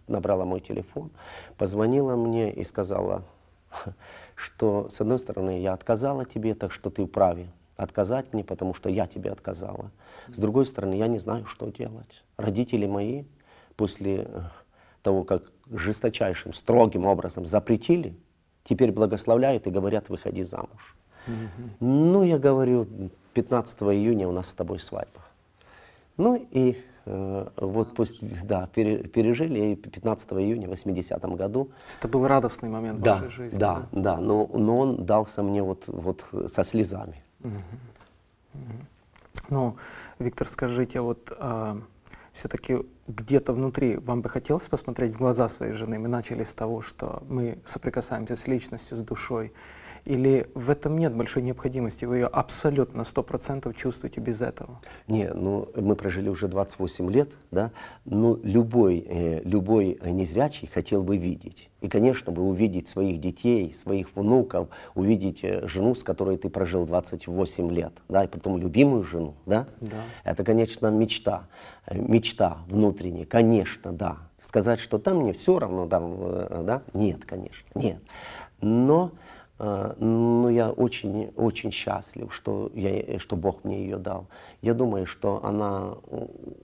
набрала 0.07 0.45
мой 0.45 0.59
телефон, 0.59 1.11
позвонила 1.57 2.15
мне 2.15 2.51
и 2.51 2.63
сказала, 2.63 3.23
что, 4.35 4.89
с 4.89 5.01
одной 5.01 5.19
стороны, 5.19 5.61
я 5.61 5.73
отказала 5.73 6.25
тебе, 6.25 6.55
так 6.55 6.71
что 6.71 6.89
ты 6.89 7.05
вправе 7.05 7.47
отказать 7.75 8.33
мне, 8.33 8.43
потому 8.43 8.73
что 8.73 8.89
я 8.89 9.05
тебе 9.07 9.31
отказала. 9.31 9.91
С 10.33 10.37
другой 10.37 10.65
стороны, 10.65 10.95
я 10.95 11.07
не 11.07 11.19
знаю, 11.19 11.45
что 11.45 11.67
делать. 11.67 12.23
Родители 12.37 12.87
мои 12.87 13.25
после 13.75 14.23
э, 14.27 14.41
того, 15.03 15.23
как 15.23 15.51
жесточайшим, 15.69 16.53
строгим 16.53 17.05
образом 17.05 17.45
запретили, 17.45 18.15
теперь 18.63 18.91
благословляют 18.91 19.67
и 19.67 19.69
говорят, 19.69 20.09
выходи 20.09 20.43
замуж. 20.43 20.95
Ну, 21.79 22.23
я 22.23 22.39
говорю, 22.39 22.87
15 23.33 23.81
июня 23.83 24.27
у 24.27 24.31
нас 24.31 24.47
с 24.47 24.53
тобой 24.53 24.79
свадьба. 24.79 25.21
Ну 26.17 26.35
и 26.51 26.75
э, 27.05 27.47
вот 27.57 27.95
пусть, 27.95 28.19
да, 28.45 28.67
пере- 28.73 29.03
пережили, 29.07 29.71
и 29.71 29.75
15 29.75 30.33
июня 30.33 30.67
в 30.67 30.71
80 30.71 31.21
году 31.35 31.69
Это 31.99 32.07
был 32.07 32.27
радостный 32.27 32.69
момент 32.69 32.99
в 32.99 33.03
да, 33.03 33.15
вашей 33.15 33.29
жизни. 33.29 33.57
да, 33.59 33.87
да, 33.91 34.17
но, 34.17 34.49
но 34.53 34.79
он 34.79 35.05
дался 35.05 35.43
мне 35.43 35.61
вот, 35.63 35.87
вот 35.87 36.25
со 36.47 36.63
слезами. 36.63 37.23
Ну, 39.49 39.77
Виктор, 40.19 40.47
скажите, 40.47 40.99
вот 41.01 41.37
все-таки 42.33 42.79
где-то 43.07 43.53
внутри 43.53 43.97
вам 43.97 44.21
бы 44.21 44.29
хотелось 44.29 44.67
посмотреть 44.67 45.13
в 45.13 45.17
глаза 45.17 45.49
своей 45.49 45.73
жены? 45.73 45.99
Мы 45.99 46.07
начали 46.07 46.43
с 46.43 46.53
того, 46.53 46.81
что 46.81 47.23
мы 47.29 47.59
соприкасаемся 47.65 48.35
с 48.35 48.47
личностью, 48.47 48.97
с 48.97 49.01
душой. 49.03 49.53
Или 50.07 50.47
в 50.53 50.69
этом 50.69 50.97
нет 50.97 51.13
большой 51.13 51.43
необходимости? 51.43 52.05
Вы 52.05 52.19
ее 52.19 52.27
абсолютно, 52.27 53.03
сто 53.03 53.23
процентов 53.23 53.75
чувствуете 53.75 54.21
без 54.21 54.41
этого? 54.41 54.79
Не, 55.07 55.33
ну 55.33 55.67
мы 55.75 55.97
прожили 55.97 56.29
уже 56.29 56.47
28 56.47 57.11
лет, 57.11 57.31
да, 57.51 57.71
ну 58.05 58.39
любой, 58.41 59.05
э, 59.05 59.41
любой 59.43 59.99
незрячий 60.01 60.69
хотел 60.73 61.03
бы 61.03 61.17
видеть. 61.17 61.69
И, 61.81 61.89
конечно, 61.89 62.31
бы 62.31 62.41
увидеть 62.41 62.87
своих 62.87 63.19
детей, 63.19 63.73
своих 63.73 64.15
внуков, 64.15 64.69
увидеть 64.95 65.43
э, 65.43 65.67
жену, 65.67 65.93
с 65.93 66.05
которой 66.05 66.37
ты 66.37 66.49
прожил 66.49 66.85
28 66.85 67.69
лет, 67.71 67.91
да, 68.07 68.23
и 68.23 68.27
потом 68.27 68.57
любимую 68.57 69.03
жену, 69.03 69.33
да? 69.45 69.67
Да. 69.81 69.97
Это, 70.23 70.45
конечно, 70.45 70.87
мечта, 70.87 71.47
э, 71.85 71.99
мечта 71.99 72.59
внутренняя, 72.69 73.25
конечно, 73.25 73.91
да. 73.91 74.19
Сказать, 74.39 74.79
что 74.79 74.99
там 74.99 75.17
мне 75.17 75.33
все 75.33 75.59
равно, 75.59 75.85
да, 75.85 75.99
э, 76.01 76.63
да? 76.65 76.81
Нет, 76.93 77.25
конечно, 77.25 77.67
нет. 77.75 77.99
Но 78.61 79.11
Э, 79.59 79.93
ну, 79.99 80.49
я 80.49 80.69
очень, 80.69 81.31
очень 81.35 81.71
счастлив, 81.71 82.33
что, 82.33 82.71
я, 82.75 83.19
что 83.19 83.35
Бог 83.35 83.63
мне 83.63 83.83
ее 83.83 83.97
дал. 83.97 84.27
Я 84.61 84.73
думаю, 84.73 85.05
что 85.05 85.43
она 85.43 85.95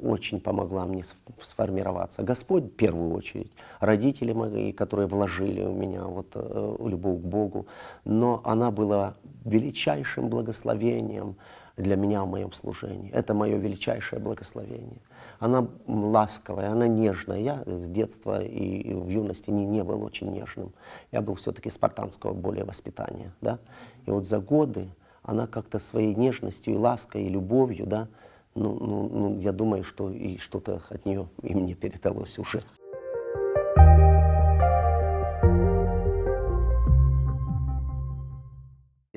очень 0.01 0.39
помогла 0.39 0.85
мне 0.85 1.03
сформироваться. 1.41 2.23
Господь 2.23 2.65
в 2.65 2.75
первую 2.75 3.13
очередь, 3.13 3.51
родители 3.79 4.33
мои, 4.33 4.71
которые 4.71 5.07
вложили 5.07 5.63
в 5.63 5.73
меня 5.73 6.03
вот, 6.03 6.27
э, 6.35 6.75
любовь 6.85 7.21
к 7.21 7.25
Богу, 7.25 7.65
но 8.05 8.41
она 8.43 8.71
была 8.71 9.15
величайшим 9.45 10.29
благословением 10.29 11.35
для 11.77 11.95
меня 11.95 12.23
в 12.23 12.29
моем 12.29 12.53
служении. 12.53 13.11
Это 13.11 13.33
мое 13.33 13.57
величайшее 13.57 14.19
благословение 14.19 14.99
она 15.39 15.67
ласковая, 15.87 16.71
она 16.71 16.87
нежная. 16.87 17.39
Я 17.39 17.63
с 17.65 17.89
детства 17.89 18.43
и 18.43 18.93
в 18.93 19.07
юности 19.09 19.49
не, 19.49 19.65
не 19.65 19.83
был 19.83 20.03
очень 20.03 20.31
нежным. 20.31 20.71
Я 21.11 21.21
был 21.21 21.35
все-таки 21.35 21.69
спартанского 21.69 22.33
более 22.33 22.65
воспитания. 22.65 23.31
Да? 23.41 23.59
И 24.05 24.11
вот 24.11 24.25
за 24.25 24.39
годы 24.39 24.89
она 25.23 25.47
как-то 25.47 25.79
своей 25.79 26.15
нежностью 26.15 26.73
и 26.73 26.77
лаской, 26.77 27.23
и 27.23 27.29
любовью, 27.29 27.85
да, 27.85 28.07
ну, 28.55 28.77
ну, 28.79 29.09
ну, 29.09 29.39
я 29.39 29.51
думаю, 29.51 29.83
что 29.83 30.11
и 30.11 30.37
что-то 30.37 30.81
от 30.89 31.05
нее 31.05 31.27
и 31.41 31.55
мне 31.55 31.73
передалось 31.73 32.37
уже. 32.37 32.61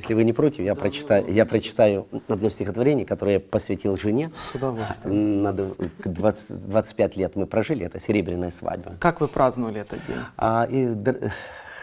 Если 0.06 0.14
вы 0.14 0.22
не 0.22 0.32
против, 0.32 0.60
я, 0.60 0.76
прочитаю, 0.76 1.28
я 1.28 1.44
прочитаю 1.44 2.06
одно 2.28 2.48
стихотворение, 2.48 3.04
которое 3.04 3.32
я 3.34 3.40
посвятил 3.40 3.96
жене. 3.96 4.30
С 4.36 4.54
удовольствием. 4.54 5.42
Надо, 5.42 5.74
20, 6.04 6.68
25 6.68 7.16
лет 7.16 7.34
мы 7.34 7.46
прожили, 7.46 7.84
это 7.84 7.98
серебряная 7.98 8.52
свадьба. 8.52 8.92
Как 9.00 9.20
вы 9.20 9.26
праздновали 9.26 9.80
этот 9.80 9.98
день? 10.06 10.18
А, 10.36 10.64
и 10.70 10.86
др, 10.94 11.32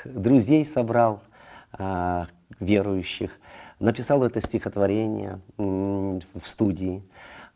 друзей 0.06 0.64
собрал, 0.64 1.20
а, 1.74 2.28
верующих, 2.62 3.32
написал 3.82 4.24
это 4.24 4.40
стихотворение 4.40 5.42
в 5.58 6.22
студии. 6.46 7.04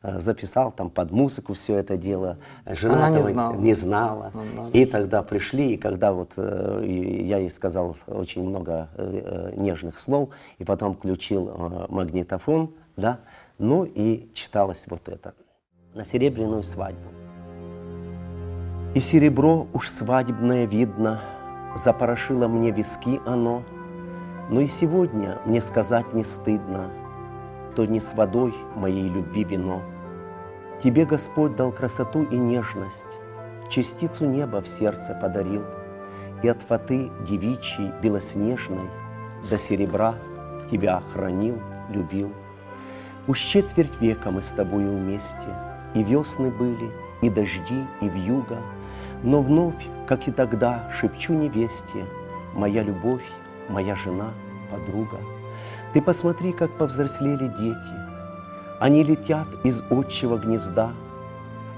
Э, 0.04 0.20
записал 0.20 0.72
там 0.72 0.90
под 0.92 1.12
музыку 1.12 1.54
все 1.54 1.78
это 1.78 1.98
дело. 1.98 2.38
Жена 2.68 3.08
Она 3.08 3.18
не 3.18 3.24
знала. 3.24 3.56
Не 3.56 3.74
знала. 3.74 4.32
Ну, 4.34 4.70
и 4.70 4.86
тогда 4.86 5.24
пришли, 5.24 5.74
и 5.74 5.78
когда 5.78 6.14
вот 6.14 6.34
э, 6.38 6.84
я 6.86 7.40
ей 7.40 7.50
сказал 7.50 7.98
очень 8.06 8.44
много 8.44 8.90
э, 8.96 9.54
нежных 9.56 9.98
слов, 9.98 10.30
и 10.60 10.64
потом 10.64 10.94
включил 10.94 11.88
магнитофон, 11.90 12.76
да, 12.96 13.20
ну 13.58 13.86
и 13.86 14.30
читалось 14.36 14.86
вот 14.88 15.10
это. 15.10 15.34
На 15.96 16.06
серебряную 16.06 16.62
свадьбу. 16.62 17.10
И 18.94 19.00
серебро 19.00 19.68
уж 19.74 19.90
свадебное 19.90 20.66
видно, 20.66 21.22
Запорошило 21.76 22.48
мне 22.48 22.72
виски 22.72 23.20
оно, 23.26 23.64
Но 24.50 24.62
и 24.62 24.68
сегодня 24.68 25.38
мне 25.46 25.62
сказать 25.62 26.14
не 26.14 26.24
стыдно— 26.24 26.90
то 27.78 27.86
не 27.86 28.00
с 28.00 28.16
водой 28.16 28.56
моей 28.76 29.08
любви 29.08 29.44
вино. 29.44 29.84
Тебе 30.84 31.06
Господь 31.06 31.56
дал 31.56 31.72
красоту 31.72 32.24
и 32.24 32.36
нежность, 32.36 33.06
частицу 33.70 34.26
неба 34.26 34.64
в 34.64 34.68
сердце 34.68 35.14
подарил, 35.14 35.64
и 36.42 36.48
от 36.48 36.64
фаты 36.64 37.12
девичьей 37.22 37.92
белоснежной 38.02 38.90
до 39.48 39.60
серебра 39.60 40.16
тебя 40.72 41.04
хранил, 41.14 41.60
любил. 41.90 42.32
Уж 43.28 43.38
четверть 43.38 44.02
века 44.02 44.32
мы 44.32 44.42
с 44.42 44.50
тобою 44.50 44.98
вместе, 44.98 45.48
и 45.94 46.04
весны 46.04 46.50
были, 46.50 46.92
и 47.22 47.30
дожди, 47.30 47.86
и 48.02 48.10
вьюга, 48.10 48.58
но 49.22 49.44
вновь, 49.44 49.86
как 50.08 50.28
и 50.28 50.32
тогда, 50.32 50.90
шепчу 51.00 51.34
невесте, 51.34 52.08
моя 52.56 52.82
любовь, 52.82 53.30
моя 53.70 53.96
жена, 53.96 54.32
подруга. 54.72 55.18
Ты 55.94 56.02
посмотри, 56.02 56.52
как 56.52 56.78
повзрослели 56.78 57.48
дети. 57.48 57.96
Они 58.80 59.04
летят 59.04 59.48
из 59.64 59.82
отчего 59.90 60.38
гнезда, 60.38 60.92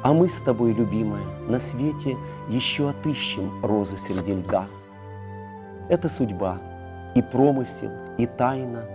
А 0.01 0.13
мы 0.13 0.29
с 0.29 0.39
тобой, 0.39 0.73
любимая, 0.73 1.23
на 1.47 1.59
свете 1.59 2.17
Еще 2.47 2.89
отыщем 2.89 3.63
розы 3.63 3.97
среди 3.97 4.33
льда. 4.33 4.65
Это 5.89 6.09
судьба, 6.09 6.57
и 7.15 7.21
промысел, 7.21 7.91
и 8.17 8.25
тайна, 8.25 8.85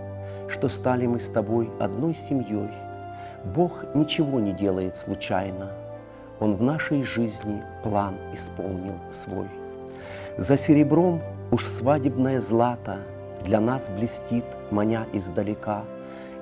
Что 0.49 0.67
стали 0.69 1.07
мы 1.07 1.19
с 1.19 1.29
тобой 1.29 1.69
одной 1.79 2.13
семьей. 2.15 2.71
Бог 3.55 3.85
ничего 3.93 4.39
не 4.39 4.51
делает 4.51 4.95
случайно, 4.95 5.71
Он 6.39 6.55
в 6.55 6.61
нашей 6.61 7.03
жизни 7.03 7.63
план 7.83 8.15
исполнил 8.33 8.99
свой. 9.11 9.47
За 10.37 10.57
серебром 10.57 11.21
уж 11.51 11.65
свадебное 11.65 12.39
злато— 12.41 12.97
для 13.45 13.61
нас 13.61 13.89
блестит, 13.89 14.45
маня 14.71 15.07
издалека. 15.13 15.83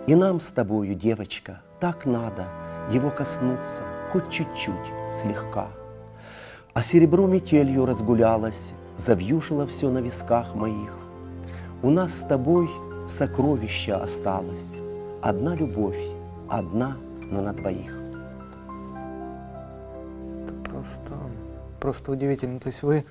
И 0.08 0.16
нам 0.16 0.40
с 0.40 0.50
тобою, 0.50 0.96
девочка, 0.96 1.62
так 1.80 2.06
надо 2.06 2.48
его 2.92 3.10
коснуться, 3.10 3.84
хоть 4.12 4.30
чуть-чуть, 4.30 4.74
слегка. 5.12 5.68
А 6.74 6.82
серебро 6.82 7.28
метелью 7.28 7.86
разгулялось, 7.86 8.72
завьюжило 8.98 9.68
все 9.68 9.90
на 9.90 10.00
висках 10.00 10.56
моих. 10.56 10.92
У 11.82 11.90
нас 11.90 12.18
с 12.18 12.22
тобой 12.22 12.70
сокровища 13.08 13.98
осталось, 13.98 14.80
одна 15.22 15.56
любовь, 15.56 16.02
одна, 16.50 16.98
но 17.32 17.42
на 17.42 17.54
двоих. 17.54 17.94
Это 20.44 20.54
просто, 20.70 21.14
просто 21.80 22.12
удивительно. 22.12 22.60
То 22.60 22.68
есть 22.68 22.84
вы 22.84 23.06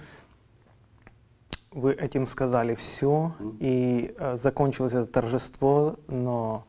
вы 1.75 1.93
этим 1.93 2.27
сказали 2.27 2.75
все, 2.75 3.33
и 3.61 4.15
э, 4.19 4.37
закончилось 4.37 4.93
это 4.93 5.07
торжество, 5.07 5.97
но 6.09 6.65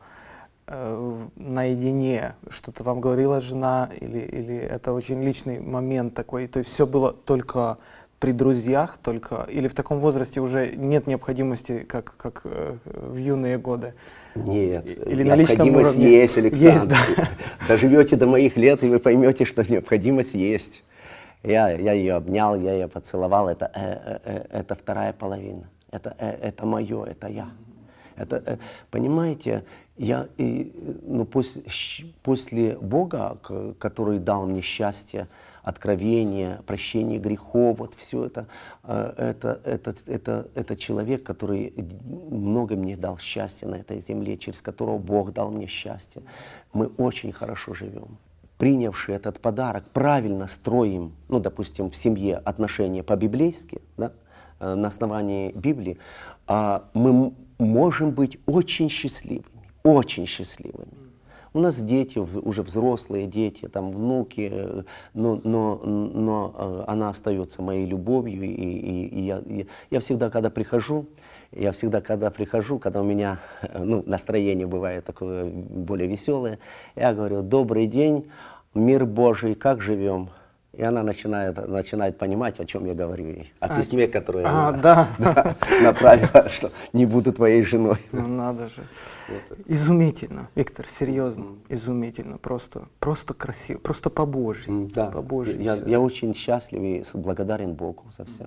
э, 0.66 1.26
наедине 1.36 2.34
что-то 2.48 2.84
вам 2.84 3.00
говорила 3.00 3.40
жена, 3.40 3.90
или, 4.00 4.18
или 4.18 4.56
это 4.56 4.92
очень 4.92 5.22
личный 5.22 5.60
момент 5.60 6.14
такой, 6.14 6.46
то 6.46 6.58
есть 6.58 6.70
все 6.70 6.86
было 6.86 7.12
только 7.12 7.78
при 8.18 8.32
друзьях, 8.32 8.98
только, 9.02 9.46
или 9.50 9.68
в 9.68 9.74
таком 9.74 9.98
возрасте 9.98 10.40
уже 10.40 10.74
нет 10.76 11.06
необходимости, 11.06 11.84
как, 11.86 12.16
как 12.16 12.40
э, 12.44 12.76
в 12.84 13.16
юные 13.16 13.58
годы? 13.58 13.94
Нет, 14.34 14.86
или 15.06 15.22
необходимость 15.22 15.98
на 15.98 16.02
есть, 16.02 16.38
Александр. 16.38 16.74
Есть, 16.74 16.88
да. 16.88 17.28
Доживете 17.68 18.16
до 18.16 18.26
моих 18.26 18.56
лет, 18.56 18.82
и 18.82 18.88
вы 18.88 18.98
поймете, 18.98 19.44
что 19.44 19.62
необходимость 19.70 20.34
есть. 20.34 20.82
Я, 21.44 21.70
я 21.70 21.92
ее 21.92 22.14
обнял, 22.14 22.56
я 22.56 22.72
ее 22.72 22.88
поцеловал. 22.88 23.48
Это, 23.48 23.70
э, 23.74 23.80
э, 23.82 24.20
э, 24.24 24.46
это 24.60 24.74
вторая 24.74 25.12
половина. 25.12 25.68
Это, 25.90 26.16
э, 26.18 26.30
это 26.30 26.64
мое, 26.64 27.04
это 27.04 27.28
я. 27.28 27.50
Это, 28.16 28.42
э, 28.46 28.56
понимаете, 28.90 29.64
я, 29.98 30.28
и, 30.38 30.72
ну, 31.02 31.26
после, 31.26 31.62
после 32.22 32.78
Бога, 32.78 33.38
который 33.78 34.18
дал 34.20 34.46
мне 34.46 34.62
счастье, 34.62 35.28
откровение, 35.62 36.60
прощение 36.66 37.18
грехов, 37.18 37.78
вот 37.78 37.94
все 37.94 38.24
это, 38.24 38.46
э, 38.82 39.12
это, 39.18 39.60
это, 39.64 39.94
это, 40.06 40.48
это 40.54 40.76
человек, 40.76 41.24
который 41.24 41.74
много 42.30 42.74
мне 42.74 42.96
дал 42.96 43.18
счастья 43.18 43.68
на 43.68 43.74
этой 43.74 44.00
земле, 44.00 44.38
через 44.38 44.62
которого 44.62 44.96
Бог 44.96 45.34
дал 45.34 45.50
мне 45.50 45.66
счастье. 45.66 46.22
Мы 46.72 46.86
очень 46.86 47.32
хорошо 47.32 47.74
живем 47.74 48.16
принявший 48.64 49.14
этот 49.16 49.40
подарок, 49.40 49.84
правильно 49.92 50.46
строим, 50.46 51.12
ну, 51.28 51.38
допустим, 51.38 51.90
в 51.90 51.96
семье 51.98 52.38
отношения 52.38 53.02
по-библейски, 53.02 53.82
да, 53.98 54.12
э, 54.58 54.74
на 54.74 54.88
основании 54.88 55.52
Библии, 55.52 55.98
а, 56.46 56.88
мы 56.94 57.34
можем 57.58 58.12
быть 58.12 58.38
очень 58.46 58.88
счастливыми, 58.88 59.44
очень 59.82 60.24
счастливыми. 60.24 60.88
У 61.52 61.60
нас 61.60 61.78
дети, 61.78 62.18
уже 62.18 62.62
взрослые 62.62 63.26
дети, 63.26 63.68
там 63.68 63.92
внуки, 63.92 64.48
э, 64.50 64.82
но, 65.12 65.38
но, 65.44 65.76
но 65.84 66.54
э, 66.56 66.84
она 66.90 67.10
остается 67.10 67.60
моей 67.60 67.84
любовью. 67.84 68.42
И, 68.44 68.48
и- 68.48 69.06
и 69.06 69.20
я, 69.26 69.42
я 69.90 70.00
всегда, 70.00 70.30
когда 70.30 70.48
прихожу, 70.48 71.04
я 71.52 71.70
всегда, 71.70 72.00
когда 72.00 72.30
прихожу, 72.30 72.78
когда 72.78 73.02
у 73.02 73.04
меня 73.04 73.38
ну, 73.78 74.02
настроение 74.06 74.66
бывает 74.66 75.04
такое 75.04 75.44
более 75.44 76.08
веселое, 76.08 76.58
я 76.96 77.12
говорю, 77.14 77.42
добрый 77.42 77.86
день, 77.86 78.24
мир 78.74 79.06
Божий, 79.06 79.54
как 79.54 79.80
живем? 79.80 80.28
И 80.72 80.82
она 80.82 81.04
начинает, 81.04 81.68
начинает 81.68 82.18
понимать, 82.18 82.58
о 82.58 82.64
чем 82.64 82.84
я 82.86 82.94
говорю 82.94 83.26
ей. 83.26 83.52
О 83.60 83.66
А, 83.66 83.76
письме, 83.76 84.08
которое 84.08 84.44
А, 84.44 84.68
она 84.68 84.72
да. 84.72 85.08
да, 85.18 85.54
направила, 85.82 86.48
что 86.48 86.72
не 86.92 87.06
буду 87.06 87.32
твоей 87.32 87.62
женой. 87.62 87.98
Ну 88.10 88.26
надо 88.26 88.68
же. 88.68 88.84
Изумительно, 89.66 90.48
Виктор, 90.56 90.88
серьезно, 90.88 91.46
изумительно, 91.68 92.38
просто, 92.38 92.88
просто 92.98 93.34
красиво, 93.34 93.78
просто 93.78 94.10
по 94.10 94.26
Божьи, 94.26 94.68
М, 94.68 94.88
Да, 94.88 95.10
по 95.10 95.44
я, 95.44 95.74
я 95.74 96.00
очень 96.00 96.34
счастлив 96.34 96.80
и 96.82 97.04
благодарен 97.16 97.74
Богу 97.74 98.04
за 98.16 98.24
все. 98.24 98.46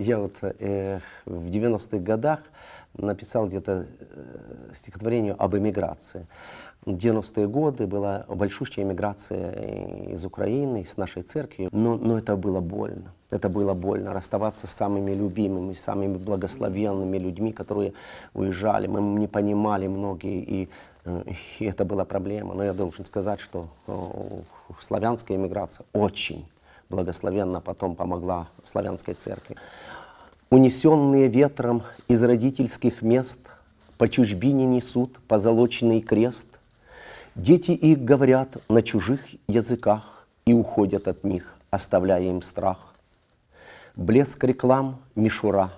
Я 0.00 0.18
вот 0.18 0.38
э, 0.40 1.00
в 1.26 1.50
90-х 1.50 1.98
годах 1.98 2.40
написал 2.96 3.46
где-то 3.48 3.86
э, 4.00 4.72
стихотворение 4.72 5.34
об 5.34 5.54
эмиграции. 5.54 6.26
В 6.86 6.92
90-е 6.92 7.46
годы 7.46 7.86
была 7.86 8.24
большущая 8.26 8.86
эмиграция 8.86 9.52
из 10.10 10.24
Украины, 10.24 10.80
из 10.80 10.96
нашей 10.96 11.20
церкви, 11.20 11.68
но, 11.70 11.98
но 11.98 12.16
это 12.16 12.34
было 12.36 12.60
больно. 12.60 13.12
Это 13.30 13.50
было 13.50 13.74
больно, 13.74 14.14
расставаться 14.14 14.66
с 14.66 14.70
самыми 14.70 15.10
любимыми, 15.10 15.74
самыми 15.74 16.16
благословенными 16.16 17.18
людьми, 17.18 17.52
которые 17.52 17.92
уезжали. 18.32 18.86
Мы 18.86 19.02
не 19.02 19.26
понимали 19.26 19.86
многие, 19.86 20.40
и, 20.40 20.68
э, 21.04 21.24
и 21.58 21.66
это 21.66 21.84
была 21.84 22.06
проблема. 22.06 22.54
Но 22.54 22.64
я 22.64 22.72
должен 22.72 23.04
сказать, 23.04 23.40
что 23.40 23.68
э, 23.86 23.92
славянская 24.80 25.36
эмиграция 25.36 25.84
очень 25.92 26.46
благословенно 26.90 27.60
потом 27.60 27.94
помогла 27.94 28.48
славянской 28.64 29.14
церкви. 29.14 29.56
Унесенные 30.52 31.28
ветром 31.28 31.84
из 32.08 32.24
родительских 32.24 33.02
мест, 33.02 33.38
по 33.98 34.08
чужбине 34.08 34.66
несут 34.66 35.20
позолоченный 35.28 36.00
крест. 36.00 36.48
Дети 37.36 37.70
их 37.70 38.02
говорят 38.02 38.56
на 38.68 38.82
чужих 38.82 39.20
языках 39.46 40.26
и 40.46 40.52
уходят 40.52 41.06
от 41.06 41.22
них, 41.22 41.54
оставляя 41.70 42.22
им 42.22 42.42
страх. 42.42 42.96
Блеск 43.94 44.42
реклам— 44.42 45.00
мишура, 45.14 45.70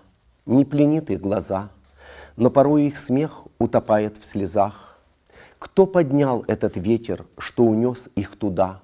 не 0.46 0.64
пленит 0.64 1.10
их 1.10 1.20
глаза, 1.20 1.68
но 2.38 2.48
порой 2.48 2.84
их 2.84 2.96
смех 2.96 3.42
утопает 3.58 4.16
в 4.16 4.24
слезах. 4.24 4.96
Кто 5.58 5.84
поднял 5.84 6.46
этот 6.48 6.78
ветер, 6.78 7.26
что 7.36 7.64
унес 7.64 8.08
их 8.16 8.38
туда? 8.38 8.80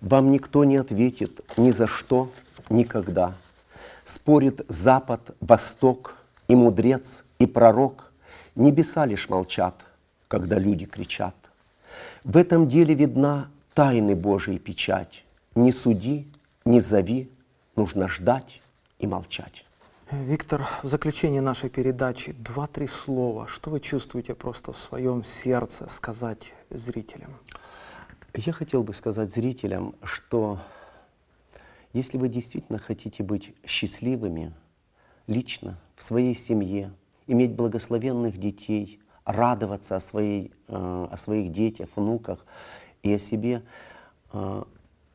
Вам 0.00 0.30
никто 0.30 0.62
не 0.62 0.76
ответит 0.76 1.40
ни 1.56 1.72
за 1.72 1.88
что, 1.88 2.30
никогда. 2.70 3.34
Спорит 4.04 4.60
Запад, 4.68 5.34
Восток, 5.40 6.16
и 6.48 6.54
мудрец, 6.54 7.24
и 7.38 7.46
пророк. 7.46 8.12
Небеса 8.54 9.06
лишь 9.06 9.28
молчат, 9.28 9.74
когда 10.28 10.58
люди 10.58 10.84
кричат. 10.84 11.34
В 12.22 12.36
этом 12.36 12.68
деле 12.68 12.94
видна 12.94 13.48
тайны 13.74 14.14
Божией 14.14 14.58
печать. 14.58 15.24
Не 15.54 15.72
суди, 15.72 16.28
не 16.64 16.80
зови, 16.80 17.30
нужно 17.76 18.08
ждать 18.08 18.60
и 18.98 19.06
молчать. 19.06 19.64
Виктор, 20.10 20.68
в 20.82 20.88
заключение 20.88 21.40
нашей 21.40 21.70
передачи 21.70 22.32
два-три 22.32 22.86
слова. 22.86 23.48
Что 23.48 23.70
вы 23.70 23.80
чувствуете 23.80 24.34
просто 24.34 24.72
в 24.72 24.78
своем 24.78 25.24
сердце 25.24 25.88
сказать 25.88 26.52
зрителям? 26.70 27.34
Я 28.34 28.52
хотел 28.52 28.82
бы 28.82 28.92
сказать 28.94 29.32
зрителям, 29.32 29.94
что 30.02 30.60
если 31.94 32.18
вы 32.18 32.28
действительно 32.28 32.78
хотите 32.78 33.22
быть 33.22 33.54
счастливыми 33.64 34.52
лично, 35.26 35.78
в 35.96 36.02
своей 36.02 36.34
семье, 36.34 36.92
иметь 37.26 37.52
благословенных 37.52 38.36
детей, 38.36 39.00
радоваться 39.24 39.96
о, 39.96 40.00
своей, 40.00 40.52
э, 40.68 41.08
о 41.10 41.16
своих 41.16 41.50
детях, 41.50 41.88
внуках 41.96 42.44
и 43.02 43.14
о 43.14 43.18
себе, 43.18 43.62
э, 44.32 44.64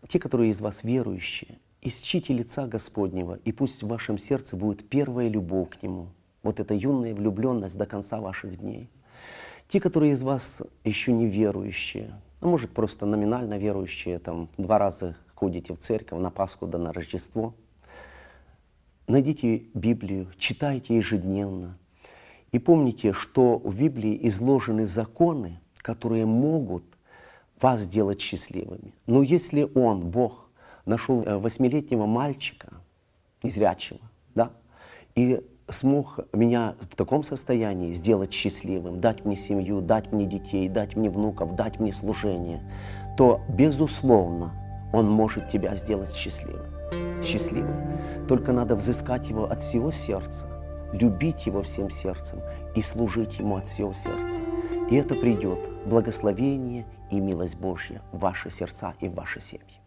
те, 0.08 0.20
которые 0.20 0.52
из 0.52 0.62
вас 0.62 0.84
верующие, 0.84 1.60
исчите 1.82 2.34
лица 2.34 2.66
Господнего, 2.66 3.38
и 3.44 3.52
пусть 3.52 3.84
в 3.84 3.88
вашем 3.88 4.18
сердце 4.18 4.56
будет 4.56 4.88
первая 4.88 5.28
любовь 5.28 5.78
к 5.78 5.84
Нему, 5.84 6.08
вот 6.44 6.62
эта 6.62 6.74
юная 6.74 7.14
влюбленность 7.14 7.78
до 7.78 7.86
конца 7.86 8.20
ваших 8.22 8.58
дней. 8.58 8.90
Те, 9.68 9.82
которые 9.82 10.14
из 10.14 10.24
вас 10.24 10.64
еще 10.86 11.12
не 11.12 11.28
верующие, 11.28 12.14
ну, 12.42 12.52
может, 12.52 12.72
просто 12.72 13.06
номинально 13.06 13.58
верующие, 13.58 14.18
там, 14.18 14.48
два 14.58 14.80
раза 14.80 15.18
ходите 15.40 15.74
в 15.74 15.78
церковь 15.78 16.20
на 16.20 16.30
Пасху 16.30 16.68
да 16.68 16.78
на 16.78 16.92
Рождество, 16.92 17.54
найдите 19.08 19.64
Библию, 19.74 20.28
читайте 20.38 20.98
ежедневно. 20.98 21.78
И 22.52 22.60
помните, 22.60 23.14
что 23.14 23.58
в 23.58 23.76
Библии 23.78 24.20
изложены 24.28 24.86
законы, 24.86 25.60
которые 25.78 26.26
могут 26.26 26.84
вас 27.62 27.82
сделать 27.82 28.20
счастливыми. 28.20 28.94
Но 29.06 29.22
если 29.22 29.70
Он, 29.76 30.10
Бог, 30.10 30.50
нашел 30.86 31.24
э, 31.24 31.38
восьмилетнего 31.38 32.06
мальчика, 32.06 32.74
незрячего, 33.44 34.00
да, 34.36 34.52
и 35.16 35.42
смог 35.70 36.20
меня 36.34 36.76
в 36.82 36.96
таком 36.96 37.24
состоянии 37.24 37.92
сделать 37.94 38.34
счастливым, 38.34 39.00
дать 39.00 39.24
мне 39.24 39.36
семью, 39.36 39.82
дать 39.82 40.12
мне 40.12 40.26
детей, 40.26 40.68
дать 40.68 40.96
мне 40.96 41.10
внуков, 41.10 41.56
дать 41.56 41.80
мне 41.80 41.94
служение, 41.94 42.62
то, 43.18 43.42
безусловно, 43.50 44.69
Он 44.92 45.10
может 45.10 45.50
тебя 45.50 45.76
сделать 45.76 46.14
счастливым. 46.14 46.66
Счастливым. 47.24 48.00
Только 48.28 48.54
надо 48.54 48.76
взыскать 48.76 49.30
Его 49.30 49.46
от 49.46 49.62
всего 49.62 49.92
сердца, 49.92 50.48
любить 50.94 51.46
Его 51.46 51.62
всем 51.62 51.90
сердцем 51.90 52.42
и 52.76 52.82
служить 52.82 53.40
Ему 53.40 53.58
от 53.58 53.68
всего 53.68 53.94
сердца. 53.94 54.42
И 54.90 54.96
это 54.96 55.16
придет 55.16 55.60
благословение 55.86 56.86
и 57.12 57.20
милость 57.20 57.60
Божья 57.60 58.02
в 58.12 58.20
ваши 58.20 58.50
сердца 58.50 58.94
и 59.00 59.08
в 59.08 59.14
ваши 59.14 59.40
семьи. 59.40 59.79